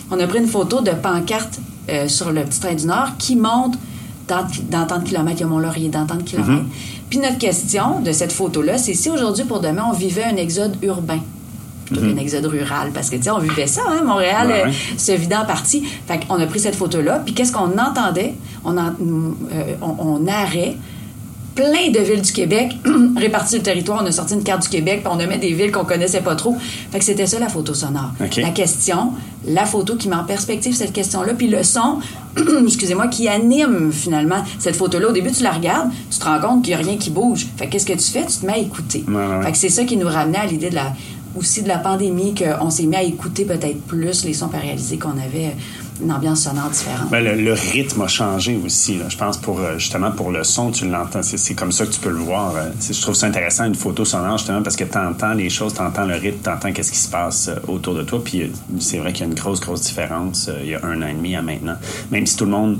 On 0.09 0.17
a 0.17 0.25
pris 0.25 0.39
une 0.39 0.47
photo 0.47 0.79
de 0.79 0.91
pancarte 0.91 1.59
euh, 1.89 2.07
sur 2.07 2.31
le 2.31 2.45
petit 2.45 2.61
train 2.61 2.73
du 2.75 2.85
Nord 2.85 3.17
qui 3.19 3.35
montre 3.35 3.77
dans, 4.29 4.47
dans 4.69 4.85
tant 4.85 4.99
de 4.99 5.03
kilomètres, 5.03 5.39
il 5.39 5.41
y 5.41 5.43
a 5.43 5.47
Mont-Laurier, 5.47 5.89
dans 5.89 6.05
tant 6.05 6.15
de 6.15 6.23
kilomètres. 6.23 6.63
Puis 7.09 7.19
notre 7.19 7.37
question 7.37 7.99
de 7.99 8.13
cette 8.13 8.31
photo-là, 8.31 8.77
c'est 8.77 8.93
si 8.93 9.09
aujourd'hui, 9.09 9.43
pour 9.43 9.59
demain, 9.59 9.83
on 9.89 9.93
vivait 9.93 10.23
un 10.23 10.37
exode 10.37 10.77
urbain 10.83 11.19
plutôt 11.85 11.99
qu'un 11.99 12.15
exode 12.15 12.45
rural. 12.45 12.91
Parce 12.93 13.09
que, 13.09 13.17
tu 13.17 13.23
sais, 13.23 13.31
on 13.31 13.39
vivait 13.39 13.67
ça, 13.67 13.81
hein, 13.89 14.03
Montréal 14.05 14.47
Ouais, 14.47 14.61
euh, 14.61 14.65
ouais. 14.67 14.73
se 14.97 15.11
vidait 15.11 15.35
en 15.35 15.43
partie. 15.45 15.83
Fait 16.07 16.25
qu'on 16.25 16.39
a 16.39 16.45
pris 16.47 16.61
cette 16.61 16.75
photo-là, 16.75 17.21
puis 17.25 17.33
qu'est-ce 17.33 17.51
qu'on 17.51 17.77
entendait? 17.77 18.35
On, 18.63 18.77
en- 18.77 18.93
euh, 19.51 19.75
on, 19.81 19.95
on 19.99 20.19
narrait 20.19 20.77
plein 21.55 21.91
de 21.91 21.99
villes 21.99 22.21
du 22.21 22.31
Québec 22.31 22.77
réparties 23.17 23.49
sur 23.49 23.57
le 23.59 23.63
territoire. 23.63 24.01
On 24.03 24.05
a 24.05 24.11
sorti 24.11 24.33
une 24.33 24.43
carte 24.43 24.63
du 24.63 24.69
Québec, 24.69 25.01
puis 25.03 25.13
on 25.13 25.19
a 25.19 25.25
mis 25.25 25.37
des 25.37 25.53
villes 25.53 25.71
qu'on 25.71 25.85
connaissait 25.85 26.21
pas 26.21 26.35
trop. 26.35 26.55
Fait 26.91 26.99
que 26.99 27.05
c'était 27.05 27.27
ça, 27.27 27.39
la 27.39 27.49
photo 27.49 27.73
sonore. 27.73 28.11
La 28.37 28.49
question, 28.49 29.13
la 29.47 29.65
photo 29.65 29.95
qui 29.95 30.07
met 30.09 30.15
en 30.15 30.23
perspective 30.23 30.73
cette 30.73 30.93
question-là, 30.93 31.33
puis 31.33 31.47
le 31.47 31.63
son, 31.63 31.99
excusez-moi, 32.65 33.07
qui 33.07 33.27
anime 33.27 33.91
finalement 33.91 34.43
cette 34.59 34.75
photo-là. 34.75 35.09
Au 35.09 35.11
début, 35.11 35.31
tu 35.31 35.43
la 35.43 35.51
regardes, 35.51 35.89
tu 36.09 36.17
te 36.17 36.25
rends 36.25 36.39
compte 36.39 36.63
qu'il 36.63 36.75
n'y 36.75 36.81
a 36.81 36.85
rien 36.85 36.97
qui 36.97 37.09
bouge. 37.09 37.47
Fait 37.57 37.67
que 37.67 37.71
qu'est-ce 37.73 37.85
que 37.85 37.93
tu 37.93 38.11
fais? 38.11 38.25
Tu 38.25 38.37
te 38.39 38.45
mets 38.45 38.53
à 38.53 38.57
écouter. 38.57 39.03
Ouais, 39.07 39.13
ouais, 39.13 39.37
ouais. 39.37 39.43
Fait 39.45 39.51
que 39.51 39.57
c'est 39.57 39.69
ça 39.69 39.83
qui 39.83 39.97
nous 39.97 40.07
ramenait 40.07 40.39
à 40.39 40.45
l'idée 40.45 40.69
de 40.69 40.75
la 40.75 40.93
aussi 41.35 41.63
de 41.63 41.67
la 41.67 41.77
pandémie, 41.77 42.35
qu'on 42.35 42.69
s'est 42.69 42.85
mis 42.85 42.95
à 42.95 43.03
écouter 43.03 43.45
peut-être 43.45 43.81
plus 43.81 44.23
les 44.25 44.33
sons 44.33 44.49
réaliser 44.53 44.97
qu'on 44.97 45.11
avait 45.11 45.55
une 46.01 46.11
ambiance 46.11 46.43
sonore 46.43 46.69
différente. 46.69 47.09
Ben, 47.09 47.23
le, 47.23 47.53
rythme 47.53 48.01
a 48.01 48.07
changé 48.07 48.59
aussi. 48.63 48.99
Je 49.07 49.17
pense 49.17 49.37
pour 49.37 49.59
euh, 49.59 49.77
justement 49.77 50.11
pour 50.11 50.31
le 50.31 50.43
son, 50.43 50.71
tu 50.71 50.87
l'entends. 50.87 51.21
C'est, 51.23 51.53
comme 51.53 51.71
ça 51.71 51.85
que 51.85 51.91
tu 51.91 51.99
peux 51.99 52.09
le 52.09 52.17
voir. 52.17 52.55
euh. 52.55 52.69
Je 52.79 52.99
trouve 53.01 53.15
ça 53.15 53.27
intéressant 53.27 53.65
une 53.65 53.75
photo 53.75 54.05
sonore 54.05 54.37
justement 54.37 54.61
parce 54.61 54.75
que 54.75 54.83
tu 54.83 54.97
entends 54.97 55.33
les 55.33 55.49
choses, 55.49 55.73
tu 55.73 55.81
entends 55.81 56.05
le 56.05 56.15
rythme, 56.15 56.39
tu 56.43 56.49
entends 56.49 56.71
qu'est-ce 56.71 56.91
qui 56.91 56.97
se 56.97 57.09
passe 57.09 57.47
euh, 57.47 57.55
autour 57.67 57.93
de 57.93 58.03
toi. 58.03 58.21
Puis 58.23 58.51
c'est 58.79 58.97
vrai 58.97 59.13
qu'il 59.13 59.25
y 59.25 59.29
a 59.29 59.31
une 59.31 59.39
grosse 59.39 59.59
grosse 59.59 59.81
différence 59.81 60.49
il 60.61 60.69
y 60.69 60.75
a 60.75 60.83
un 60.83 61.01
an 61.01 61.07
et 61.07 61.13
demi 61.13 61.35
à 61.35 61.41
maintenant. 61.41 61.75
Même 62.11 62.25
si 62.25 62.35
tout 62.35 62.45
le 62.45 62.51
monde 62.51 62.79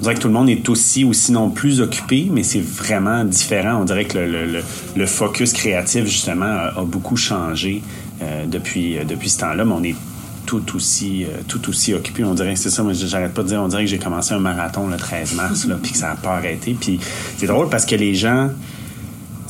on 0.00 0.02
dirait 0.02 0.14
que 0.14 0.20
tout 0.20 0.28
le 0.28 0.34
monde 0.34 0.48
est 0.48 0.66
aussi 0.70 1.04
ou 1.04 1.12
sinon 1.12 1.50
plus 1.50 1.82
occupé, 1.82 2.28
mais 2.32 2.42
c'est 2.42 2.62
vraiment 2.62 3.22
différent. 3.22 3.80
On 3.82 3.84
dirait 3.84 4.06
que 4.06 4.16
le, 4.18 4.46
le- 4.46 4.62
le- 4.96 5.06
focus 5.06 5.52
créatif, 5.52 6.06
justement, 6.06 6.46
a, 6.46 6.82
beaucoup 6.86 7.16
changé 7.18 7.82
euh, 8.22 8.46
depuis, 8.46 8.96
euh, 8.96 9.04
depuis 9.04 9.28
ce 9.28 9.40
temps-là, 9.40 9.62
mais 9.66 9.72
on 9.74 9.82
est 9.84 9.94
tout 10.46 10.74
aussi, 10.74 11.24
euh, 11.24 11.28
tout 11.46 11.68
aussi 11.68 11.92
occupé. 11.92 12.24
On 12.24 12.32
dirait 12.32 12.54
que 12.54 12.58
c'est 12.60 12.70
ça, 12.70 12.82
moi 12.82 12.94
j'arrête 12.94 13.34
pas 13.34 13.42
de 13.42 13.48
dire, 13.48 13.60
on 13.62 13.68
dirait 13.68 13.84
que 13.84 13.90
j'ai 13.90 13.98
commencé 13.98 14.32
un 14.32 14.38
marathon 14.38 14.88
le 14.88 14.96
13 14.96 15.34
mars, 15.34 15.66
puis 15.82 15.92
que 15.92 15.98
ça 15.98 16.08
n'a 16.08 16.14
pas 16.16 16.36
arrêté. 16.36 16.74
Puis 16.80 16.98
c'est 17.36 17.46
drôle 17.46 17.68
parce 17.68 17.84
que 17.84 17.94
les 17.94 18.14
gens, 18.14 18.48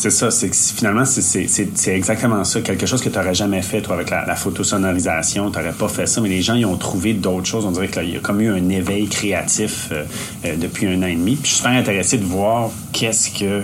c'est 0.00 0.10
ça, 0.10 0.30
c'est 0.30 0.54
finalement, 0.54 1.04
c'est- 1.04 1.88
exactement 1.88 2.42
ça. 2.44 2.62
Quelque 2.62 2.86
chose 2.86 3.02
que 3.02 3.10
tu 3.10 3.18
n'aurais 3.18 3.34
jamais 3.34 3.60
fait, 3.60 3.82
toi, 3.82 3.94
avec 3.96 4.08
la, 4.08 4.34
photosonorisation. 4.34 5.50
Tu 5.50 5.58
n'aurais 5.58 5.72
pas 5.72 5.88
fait 5.88 6.06
ça, 6.06 6.22
mais 6.22 6.30
les 6.30 6.40
gens, 6.40 6.54
ils 6.54 6.64
ont 6.64 6.76
trouvé 6.76 7.12
d'autres 7.12 7.46
choses. 7.46 7.66
On 7.66 7.70
dirait 7.70 7.88
qu'il 7.88 8.08
y 8.10 8.16
a 8.16 8.20
comme 8.20 8.40
eu 8.40 8.48
un 8.50 8.68
éveil 8.70 9.08
créatif 9.08 9.88
euh, 9.92 10.04
euh, 10.46 10.56
depuis 10.56 10.86
un 10.86 11.02
an 11.02 11.06
et 11.06 11.14
demi. 11.16 11.34
Puis 11.36 11.42
je 11.44 11.48
suis 11.48 11.56
super 11.58 11.72
intéressé 11.72 12.16
de 12.16 12.24
voir 12.24 12.70
qu'est-ce 12.92 13.30
que. 13.30 13.62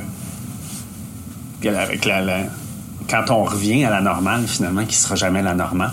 Avec 1.67 2.05
la- 2.05 2.23
quand 3.09 3.31
on 3.31 3.45
revient 3.45 3.85
à 3.85 3.91
la 3.91 4.01
normale, 4.01 4.43
finalement, 4.47 4.85
qui 4.85 4.97
sera 4.97 5.15
jamais 5.15 5.43
la 5.43 5.55
normale, 5.55 5.93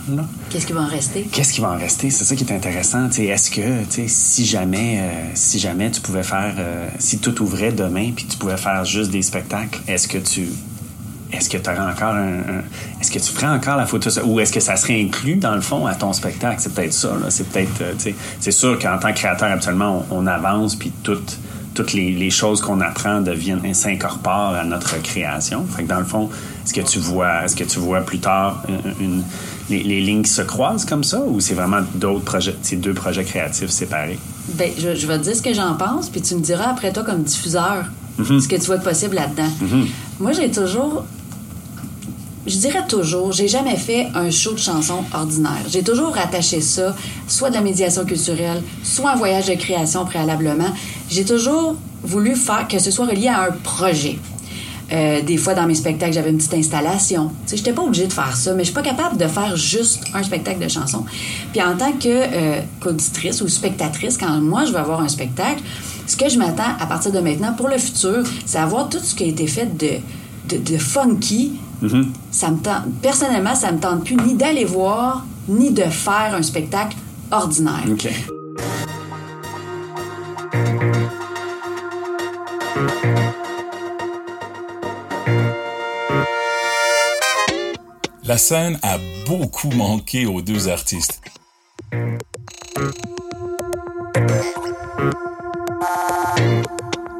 Qu'est-ce 0.49 0.65
qui 0.65 0.73
va 0.73 0.81
en 0.81 0.87
rester? 0.87 1.23
Qu'est-ce 1.31 1.53
qui 1.53 1.61
va 1.61 1.71
en 1.71 1.77
rester? 1.77 2.09
C'est 2.09 2.25
ça 2.25 2.35
qui 2.35 2.43
est 2.43 2.51
intéressant. 2.53 3.09
Est-ce 3.09 3.49
que, 3.51 3.61
si 4.07 4.45
jamais, 4.45 4.99
euh, 4.99 5.11
si 5.33 5.59
jamais 5.59 5.89
tu 5.91 6.01
pouvais 6.01 6.23
faire, 6.23 6.53
euh, 6.57 6.87
si 6.99 7.19
tout 7.19 7.41
ouvrait 7.41 7.71
demain 7.71 8.11
puis 8.15 8.25
tu 8.25 8.37
pouvais 8.37 8.57
faire 8.57 8.83
juste 8.85 9.11
des 9.11 9.21
spectacles, 9.21 9.79
est-ce 9.87 10.07
que 10.07 10.17
tu, 10.19 10.47
est-ce 11.31 11.49
que 11.49 11.57
tu 11.57 11.69
encore 11.69 12.13
un, 12.15 12.39
un- 12.39 12.63
est-ce 13.01 13.09
que 13.11 13.19
tu 13.19 13.31
ferais 13.31 13.47
encore 13.47 13.77
la 13.77 13.85
photo? 13.87 14.09
Ou 14.25 14.39
est-ce 14.39 14.53
que 14.53 14.59
ça 14.59 14.75
serait 14.75 15.01
inclus 15.01 15.35
dans 15.37 15.55
le 15.55 15.61
fond 15.61 15.85
à 15.87 15.95
ton 15.95 16.13
spectacle? 16.13 16.57
C'est 16.59 16.73
peut-être 16.73 16.93
ça. 16.93 17.09
C'est 17.29 17.47
peut-être, 17.49 17.81
euh, 17.81 18.11
c'est 18.39 18.51
sûr 18.51 18.77
qu'en 18.79 18.97
tant 18.99 19.09
que 19.11 19.17
créateur, 19.17 19.51
absolument, 19.51 20.05
on, 20.11 20.17
on 20.23 20.27
avance 20.27 20.75
puis 20.75 20.91
toutes 21.03 21.37
toutes 21.75 21.93
les, 21.93 22.11
les 22.11 22.29
choses 22.29 22.61
qu'on 22.61 22.81
apprend 22.81 23.19
deviennent 23.21 23.73
s'incorporent 23.73 24.53
à 24.53 24.63
notre 24.63 25.01
création. 25.01 25.65
Fait 25.65 25.81
que 25.81 25.87
dans 25.89 25.97
le 25.97 26.05
fond, 26.05 26.29
est-ce 26.65 26.73
que 26.73 26.81
tu 26.81 26.99
vois, 26.99 27.43
est-ce 27.45 27.55
que 27.55 27.63
tu 27.63 27.79
vois 27.79 28.01
plus 28.01 28.19
tard 28.19 28.63
une, 28.67 29.05
une- 29.05 29.23
les, 29.69 29.81
les 29.83 30.01
lignes 30.01 30.23
qui 30.23 30.29
se 30.31 30.41
croisent 30.41 30.85
comme 30.85 31.03
ça 31.03 31.21
ou 31.25 31.39
c'est 31.39 31.53
vraiment 31.53 31.79
d'autres 31.95 32.23
projets, 32.25 32.55
c'est 32.61 32.75
deux 32.75 32.93
projets 32.93 33.23
créatifs 33.23 33.69
séparés? 33.69 34.19
Ben, 34.49 34.69
je, 34.77 34.93
je 34.95 35.07
vais 35.07 35.17
te 35.17 35.23
dire 35.23 35.35
ce 35.35 35.41
que 35.41 35.53
j'en 35.53 35.75
pense, 35.75 36.09
puis 36.09 36.21
tu 36.21 36.35
me 36.35 36.41
diras 36.41 36.69
après 36.71 36.91
toi 36.91 37.03
comme 37.03 37.23
diffuseur 37.23 37.85
ce 38.17 38.47
que 38.47 38.55
tu 38.55 38.61
vois 38.65 38.77
de 38.77 38.83
possible 38.83 39.15
là-dedans. 39.15 39.49
Moi, 40.19 40.33
j'ai 40.33 40.51
toujours. 40.51 41.05
Je 42.45 42.57
dirais 42.57 42.85
toujours, 42.89 43.31
j'ai 43.31 43.47
jamais 43.47 43.77
fait 43.77 44.07
un 44.15 44.29
show 44.29 44.51
de 44.51 44.57
chansons 44.59 45.05
ordinaire. 45.13 45.63
J'ai 45.69 45.81
toujours 45.81 46.13
rattaché 46.13 46.59
ça, 46.59 46.93
soit 47.25 47.49
de 47.49 47.55
la 47.55 47.61
médiation 47.61 48.03
culturelle, 48.03 48.61
soit 48.83 49.11
un 49.11 49.15
voyage 49.15 49.47
de 49.47 49.53
création 49.53 50.03
préalablement. 50.05 50.73
J'ai 51.09 51.23
toujours 51.23 51.75
voulu 52.03 52.35
faire 52.35 52.67
que 52.67 52.79
ce 52.79 52.91
soit 52.91 53.05
relié 53.05 53.29
à 53.29 53.43
un 53.43 53.51
projet. 53.63 54.19
Euh, 54.91 55.21
des 55.21 55.37
fois, 55.37 55.53
dans 55.53 55.65
mes 55.65 55.75
spectacles, 55.75 56.13
j'avais 56.13 56.29
une 56.29 56.37
petite 56.37 56.53
installation. 56.53 57.31
Sais, 57.45 57.57
j'étais 57.57 57.73
pas 57.73 57.81
obligée 57.83 58.07
de 58.07 58.13
faire 58.13 58.35
ça, 58.35 58.53
mais 58.53 58.59
je 58.63 58.65
suis 58.65 58.73
pas 58.73 58.81
capable 58.81 59.17
de 59.17 59.27
faire 59.27 59.55
juste 59.55 60.03
un 60.13 60.23
spectacle 60.23 60.63
de 60.63 60.67
chansons. 60.69 61.05
Puis 61.51 61.61
en 61.61 61.75
tant 61.75 61.93
que 61.93 62.07
euh, 62.07 62.61
qu'auditrice 62.79 63.41
ou 63.41 63.47
spectatrice, 63.47 64.17
quand 64.17 64.41
moi, 64.41 64.65
je 64.65 64.71
vais 64.71 64.79
avoir 64.79 65.01
un 65.01 65.07
spectacle, 65.07 65.61
ce 66.05 66.17
que 66.17 66.29
je 66.29 66.37
m'attends 66.37 66.75
à 66.79 66.85
partir 66.85 67.11
de 67.11 67.19
maintenant 67.19 67.53
pour 67.53 67.69
le 67.69 67.77
futur, 67.77 68.23
c'est 68.45 68.59
avoir 68.59 68.89
tout 68.89 68.99
ce 69.01 69.15
qui 69.15 69.23
a 69.23 69.27
été 69.27 69.47
fait 69.47 69.77
de, 69.77 69.99
de, 70.49 70.61
de 70.61 70.77
funky. 70.77 71.53
Ça 72.31 72.49
me 72.49 72.57
tente, 72.57 72.83
personnellement, 73.01 73.55
ça 73.55 73.71
me 73.71 73.79
tente 73.79 74.05
plus 74.05 74.15
ni 74.15 74.35
d'aller 74.35 74.63
voir, 74.63 75.25
ni 75.49 75.71
de 75.71 75.83
faire 75.83 76.33
un 76.33 76.41
spectacle 76.41 76.95
ordinaire. 77.31 77.83
OK. 77.89 78.07
La 88.33 88.39
scène 88.39 88.79
a 88.81 88.97
beaucoup 89.27 89.69
manqué 89.69 90.25
aux 90.25 90.41
deux 90.41 90.67
artistes. 90.67 91.21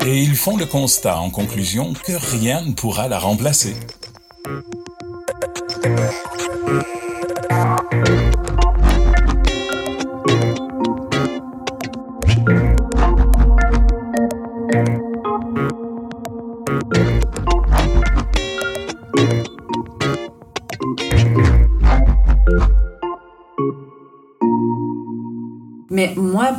Et 0.08 0.24
ils 0.24 0.36
font 0.36 0.58
le 0.58 0.66
constat 0.66 1.20
en 1.20 1.30
conclusion 1.30 1.94
que 1.94 2.14
rien 2.14 2.64
ne 2.66 2.72
pourra 2.72 3.08
la 3.10 3.20
remplacer. 3.20 3.76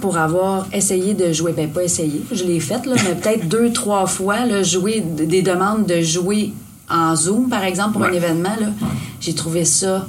Pour 0.05 0.19
avoir 0.19 0.67
essayé 0.71 1.15
de 1.15 1.33
jouer, 1.33 1.55
ben 1.57 1.67
pas 1.71 1.83
essayé, 1.83 2.21
je 2.31 2.45
l'ai 2.45 2.61
fait, 2.61 2.85
là, 2.85 2.95
mais 3.05 3.15
peut-être 3.15 3.49
deux, 3.49 3.73
trois 3.73 4.05
fois, 4.05 4.45
là, 4.45 4.63
jouer, 4.63 5.01
des 5.01 5.41
demandes 5.41 5.87
de 5.87 6.03
jouer 6.03 6.53
en 6.91 7.17
Zoom, 7.17 7.49
par 7.49 7.65
exemple, 7.65 7.95
pour 7.95 8.05
un 8.05 8.13
événement, 8.13 8.55
là, 8.61 8.67
j'ai 9.19 9.33
trouvé 9.33 9.65
ça 9.65 10.07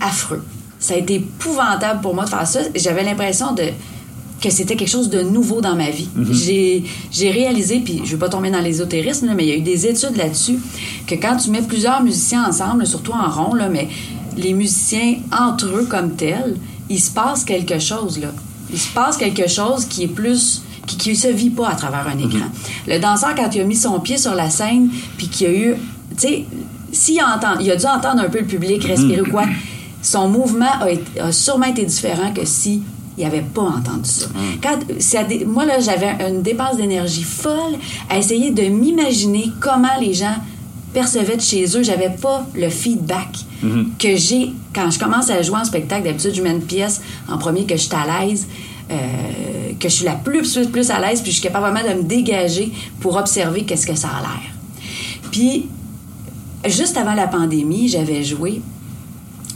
affreux. 0.00 0.44
Ça 0.78 0.92
a 0.92 0.96
été 0.98 1.14
épouvantable 1.14 2.02
pour 2.02 2.14
moi 2.14 2.26
de 2.26 2.28
faire 2.28 2.46
ça. 2.46 2.60
J'avais 2.74 3.02
l'impression 3.02 3.54
de 3.54 3.62
que 4.42 4.50
c'était 4.50 4.76
quelque 4.76 4.90
chose 4.90 5.08
de 5.08 5.22
nouveau 5.22 5.62
dans 5.62 5.76
ma 5.76 5.88
vie. 5.88 6.10
Mm-hmm. 6.14 6.82
J'ai 7.10 7.30
réalisé, 7.30 7.80
puis 7.80 8.00
je 8.00 8.02
ne 8.02 8.08
veux 8.08 8.18
pas 8.18 8.28
tomber 8.28 8.50
dans 8.50 8.60
l'ésotérisme, 8.60 9.32
mais 9.34 9.44
il 9.44 9.48
y 9.48 9.52
a 9.52 9.56
eu 9.56 9.62
des 9.62 9.86
études 9.86 10.18
là-dessus, 10.18 10.58
que 11.06 11.14
quand 11.14 11.38
tu 11.38 11.48
mets 11.48 11.62
plusieurs 11.62 12.02
musiciens 12.02 12.46
ensemble, 12.46 12.86
surtout 12.86 13.12
en 13.12 13.30
rond, 13.30 13.54
là, 13.54 13.70
mais 13.70 13.88
les 14.36 14.52
musiciens 14.52 15.14
entre 15.32 15.68
eux 15.68 15.86
comme 15.88 16.16
tels, 16.16 16.58
il 16.90 17.00
se 17.00 17.10
passe 17.10 17.44
quelque 17.44 17.78
chose. 17.78 18.18
Là. 18.20 18.28
Il 18.70 18.78
se 18.78 18.92
passe 18.92 19.16
quelque 19.16 19.48
chose 19.48 19.86
qui 19.86 20.04
est 20.04 20.08
plus 20.08 20.62
qui 20.96 21.10
ne 21.10 21.14
se 21.14 21.28
vit 21.28 21.50
pas 21.50 21.68
à 21.68 21.74
travers 21.74 22.06
un 22.08 22.18
écran. 22.18 22.38
Mm-hmm. 22.38 22.94
Le 22.94 22.98
danseur, 22.98 23.34
quand 23.34 23.54
il 23.54 23.60
a 23.60 23.64
mis 23.64 23.76
son 23.76 24.00
pied 24.00 24.16
sur 24.16 24.34
la 24.34 24.48
scène, 24.48 24.90
puis 25.16 25.28
qu'il 25.28 25.46
a 25.46 25.52
eu, 25.52 25.74
tu 25.74 26.16
sais, 26.16 26.44
s'il 26.92 27.20
entend, 27.22 27.58
il 27.60 27.70
a 27.70 27.76
dû 27.76 27.86
entendre 27.86 28.22
un 28.22 28.28
peu 28.28 28.40
le 28.40 28.46
public 28.46 28.84
respirer 28.84 29.20
ou 29.20 29.30
quoi, 29.30 29.44
son 30.02 30.28
mouvement 30.28 30.66
a, 31.20 31.32
sûrement 31.32 31.66
été 31.66 31.84
différent 31.84 32.32
que 32.32 32.44
si 32.44 32.82
il 33.16 33.24
n'avait 33.24 33.42
pas 33.42 33.62
entendu 33.62 34.08
ça. 34.08 34.26
Mm. 34.28 34.60
Quand, 34.62 35.46
moi, 35.46 35.66
là, 35.66 35.80
j'avais 35.80 36.16
une 36.28 36.42
dépense 36.42 36.76
d'énergie 36.76 37.24
folle 37.24 37.76
à 38.08 38.16
essayer 38.16 38.50
de 38.50 38.62
m'imaginer 38.62 39.50
comment 39.60 39.98
les 40.00 40.14
gens 40.14 40.36
percevaient 40.98 41.36
de 41.36 41.42
chez 41.42 41.64
eux. 41.76 41.82
J'avais 41.84 42.10
pas 42.10 42.44
le 42.54 42.68
feedback 42.68 43.28
mm-hmm. 43.64 43.86
que 43.98 44.16
j'ai 44.16 44.52
quand 44.74 44.90
je 44.90 44.98
commence 44.98 45.30
à 45.30 45.40
jouer 45.42 45.58
en 45.58 45.64
spectacle. 45.64 46.04
D'habitude, 46.04 46.34
je 46.34 46.42
mets 46.42 46.50
une 46.50 46.62
pièce 46.62 47.00
en 47.28 47.38
premier 47.38 47.64
que 47.64 47.76
je 47.76 47.82
suis 47.82 47.94
à 47.94 48.26
l'aise. 48.26 48.48
Euh, 48.90 48.96
que 49.78 49.88
je 49.88 49.94
suis 49.94 50.04
la 50.06 50.14
plus, 50.14 50.50
plus, 50.50 50.66
plus 50.66 50.90
à 50.90 50.98
l'aise, 50.98 51.20
puis 51.20 51.30
je 51.30 51.38
suis 51.38 51.42
capable 51.42 51.70
vraiment 51.70 51.88
de 51.88 52.02
me 52.02 52.02
dégager 52.02 52.72
pour 53.00 53.16
observer 53.16 53.64
qu'est-ce 53.64 53.86
que 53.86 53.94
ça 53.94 54.08
a 54.08 54.20
l'air. 54.22 54.50
Puis, 55.30 55.68
juste 56.66 56.96
avant 56.96 57.12
la 57.12 57.26
pandémie, 57.26 57.88
j'avais 57.88 58.24
joué 58.24 58.62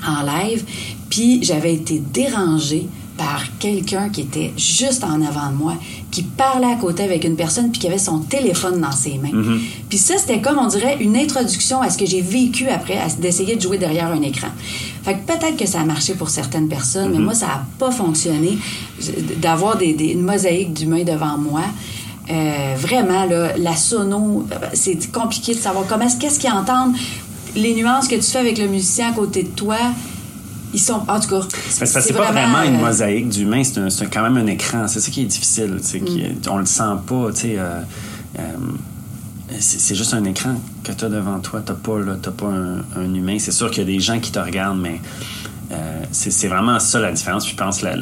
en 0.07 0.23
live, 0.23 0.65
puis 1.09 1.43
j'avais 1.43 1.75
été 1.75 1.99
dérangée 1.99 2.89
par 3.17 3.45
quelqu'un 3.59 4.09
qui 4.09 4.23
était 4.23 4.53
juste 4.57 5.05
en 5.05 5.21
avant 5.23 5.51
de 5.51 5.57
moi, 5.57 5.75
qui 6.11 6.23
parlait 6.23 6.73
à 6.73 6.77
côté 6.77 7.03
avec 7.03 7.25
une 7.25 7.37
personne, 7.37 7.71
puis 7.71 7.81
qui 7.81 7.87
avait 7.87 7.99
son 7.99 8.21
téléphone 8.21 8.81
dans 8.81 8.93
ses 8.93 9.19
mains. 9.19 9.31
Mm-hmm. 9.33 9.61
Puis 9.89 9.99
ça, 9.99 10.15
c'était 10.19 10.41
comme, 10.41 10.59
on 10.59 10.67
dirait, 10.67 10.97
une 11.01 11.17
introduction 11.17 11.83
à 11.83 11.91
ce 11.91 11.99
que 11.99 12.07
j'ai 12.07 12.21
vécu 12.21 12.69
après, 12.69 12.99
d'essayer 13.19 13.57
de 13.57 13.61
jouer 13.61 13.79
derrière 13.79 14.09
un 14.09 14.23
écran. 14.23 14.49
Fait 15.05 15.15
que 15.15 15.27
peut-être 15.27 15.57
que 15.57 15.67
ça 15.67 15.81
a 15.81 15.85
marché 15.85 16.15
pour 16.15 16.31
certaines 16.31 16.69
personnes, 16.69 17.11
mais 17.13 17.19
mm-hmm. 17.19 17.23
moi, 17.23 17.35
ça 17.35 17.47
n'a 17.47 17.67
pas 17.79 17.91
fonctionné 17.91 18.59
d'avoir 19.39 19.77
des, 19.77 19.91
une 19.91 20.23
mosaïque 20.23 20.73
d'humains 20.73 21.05
devant 21.05 21.39
moi. 21.39 21.63
Euh, 22.31 22.75
vraiment, 22.79 23.25
là, 23.25 23.57
la 23.57 23.77
sono, 23.77 24.47
c'est 24.73 25.11
compliqué 25.11 25.55
de 25.55 25.61
savoir 25.61 25.87
comment, 25.87 26.07
qu'est-ce 26.19 26.39
qu'ils 26.39 26.53
entendent, 26.53 26.95
les 27.57 27.75
nuances 27.75 28.09
que 28.09 28.15
tu 28.15 28.23
fais 28.23 28.39
avec 28.39 28.59
le 28.59 28.69
musicien 28.69 29.11
à 29.11 29.13
côté 29.13 29.43
de 29.43 29.49
toi. 29.49 29.77
Ils 30.75 30.81
sont, 30.81 31.03
en 31.07 31.21
tout 31.21 31.29
cas, 31.29 31.47
c'est 31.69 32.15
pas 32.15 32.33
vraiment, 32.33 32.63
une 32.63 32.77
euh, 32.77 32.87
mosaïque 32.87 33.29
d'humains, 33.29 33.63
c'est 33.65 34.11
quand 34.11 34.23
même 34.23 34.37
un 34.37 34.47
écran. 34.47 34.89
C'est 34.89 35.01
ça 35.01 35.11
qui 35.11 35.23
est 35.23 35.27
difficile. 35.27 35.79
Mm. 35.95 36.49
on 36.51 36.59
le 36.59 36.67
sent 36.67 36.83
pas, 37.07 37.33
sais. 37.35 37.57
Euh, 37.59 37.81
c'est 39.61 39.95
juste 39.95 40.15
un 40.15 40.25
écran 40.25 40.55
que 40.83 40.93
tu 40.93 41.05
as 41.05 41.09
devant 41.11 41.39
toi. 41.41 41.61
Tu 41.65 41.73
n'as 41.73 42.33
pas, 42.33 42.47
un, 42.47 43.15
humain. 43.15 43.37
C'est 43.39 43.53
sûr 43.53 43.71
qu'il 43.71 43.83
y 43.83 43.87
a 43.87 43.93
des 43.93 44.01
gens 44.01 44.19
qui 44.19 44.33
te 44.33 44.39
regardent, 44.39 44.81
mais 44.81 45.01
c'est 46.11 46.49
vraiment 46.49 46.79
ça 46.79 47.01
la 47.01 47.13
différence. 47.13 47.49
je 47.49 47.55
pense 47.55 47.83
la, 47.83 47.95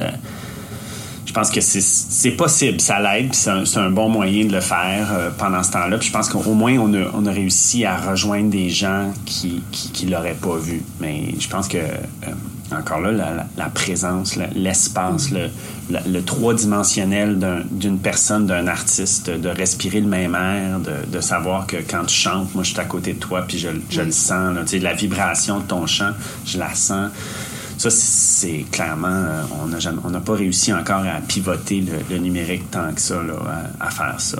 je 1.31 1.33
pense 1.33 1.51
que 1.53 1.61
c'est 1.61 2.33
possible, 2.33 2.81
ça 2.81 2.99
l'aide, 2.99 3.33
c'est 3.35 3.79
un, 3.79 3.91
bon 3.91 4.09
moyen 4.09 4.47
de 4.47 4.53
le 4.53 4.61
faire 4.61 5.13
euh, 5.13 5.31
pendant 5.39 5.63
ce 5.63 5.71
temps-là. 5.71 5.97
Puis 5.97 6.09
je 6.09 6.13
pense 6.13 6.29
qu'au 6.29 6.55
moins 6.55 6.77
on 6.79 6.93
a, 6.93 7.09
on 7.15 7.25
a, 7.25 7.31
réussi 7.31 7.85
à 7.85 7.97
rejoindre 7.97 8.51
des 8.51 8.69
gens 8.69 9.13
qui 9.27 9.63
qui, 9.71 10.07
l'auraient 10.07 10.35
pas 10.35 10.57
vu. 10.57 10.83
Mais 10.99 11.33
je 11.39 11.49
pense 11.49 11.69
que 11.69 11.77
euh, 11.77 12.33
encore 12.73 13.01
là, 13.01 13.47
la, 13.57 13.69
présence, 13.69 14.39
l'espace, 14.55 15.31
le, 15.31 15.49
le, 15.91 16.21
trois-dimensionnel 16.23 17.39
d'une 17.71 17.99
personne, 17.99 18.47
d'un 18.47 18.67
artiste, 18.67 19.31
de 19.31 19.49
respirer 19.49 20.01
le 20.01 20.07
même 20.07 20.35
air, 20.35 20.81
de, 20.81 21.11
de, 21.11 21.21
savoir 21.21 21.67
que 21.67 21.77
quand 21.77 22.05
tu 22.07 22.15
chantes, 22.15 22.55
moi 22.55 22.65
je 22.65 22.71
suis 22.71 22.81
à 22.81 22.85
côté 22.85 23.15
de 23.15 23.19
toi, 23.19 23.43
puis 23.47 23.59
je, 23.59 23.69
je 23.91 24.03
le 24.03 24.13
sens, 24.13 24.55
là, 24.55 24.63
la 24.81 24.95
vibration 24.95 25.61
de 25.61 25.65
ton 25.65 25.87
chant, 25.87 26.13
je 26.45 26.59
la 26.59 26.75
sens. 26.75 27.11
Ça, 27.79 27.89
c'est 27.89 28.67
clairement, 28.71 29.09
euh, 29.09 29.43
on 30.05 30.11
n'a 30.11 30.21
pas 30.21 30.35
réussi 30.35 30.73
encore 30.73 31.03
à 31.03 31.21
pivoter 31.21 31.83
le, 32.11 32.19
numérique 32.19 32.71
tant 32.71 32.93
que 32.93 33.01
ça, 33.01 33.23
là, 33.23 33.35
à, 33.81 33.87
à 33.87 33.91
faire 33.91 34.21
ça. 34.21 34.39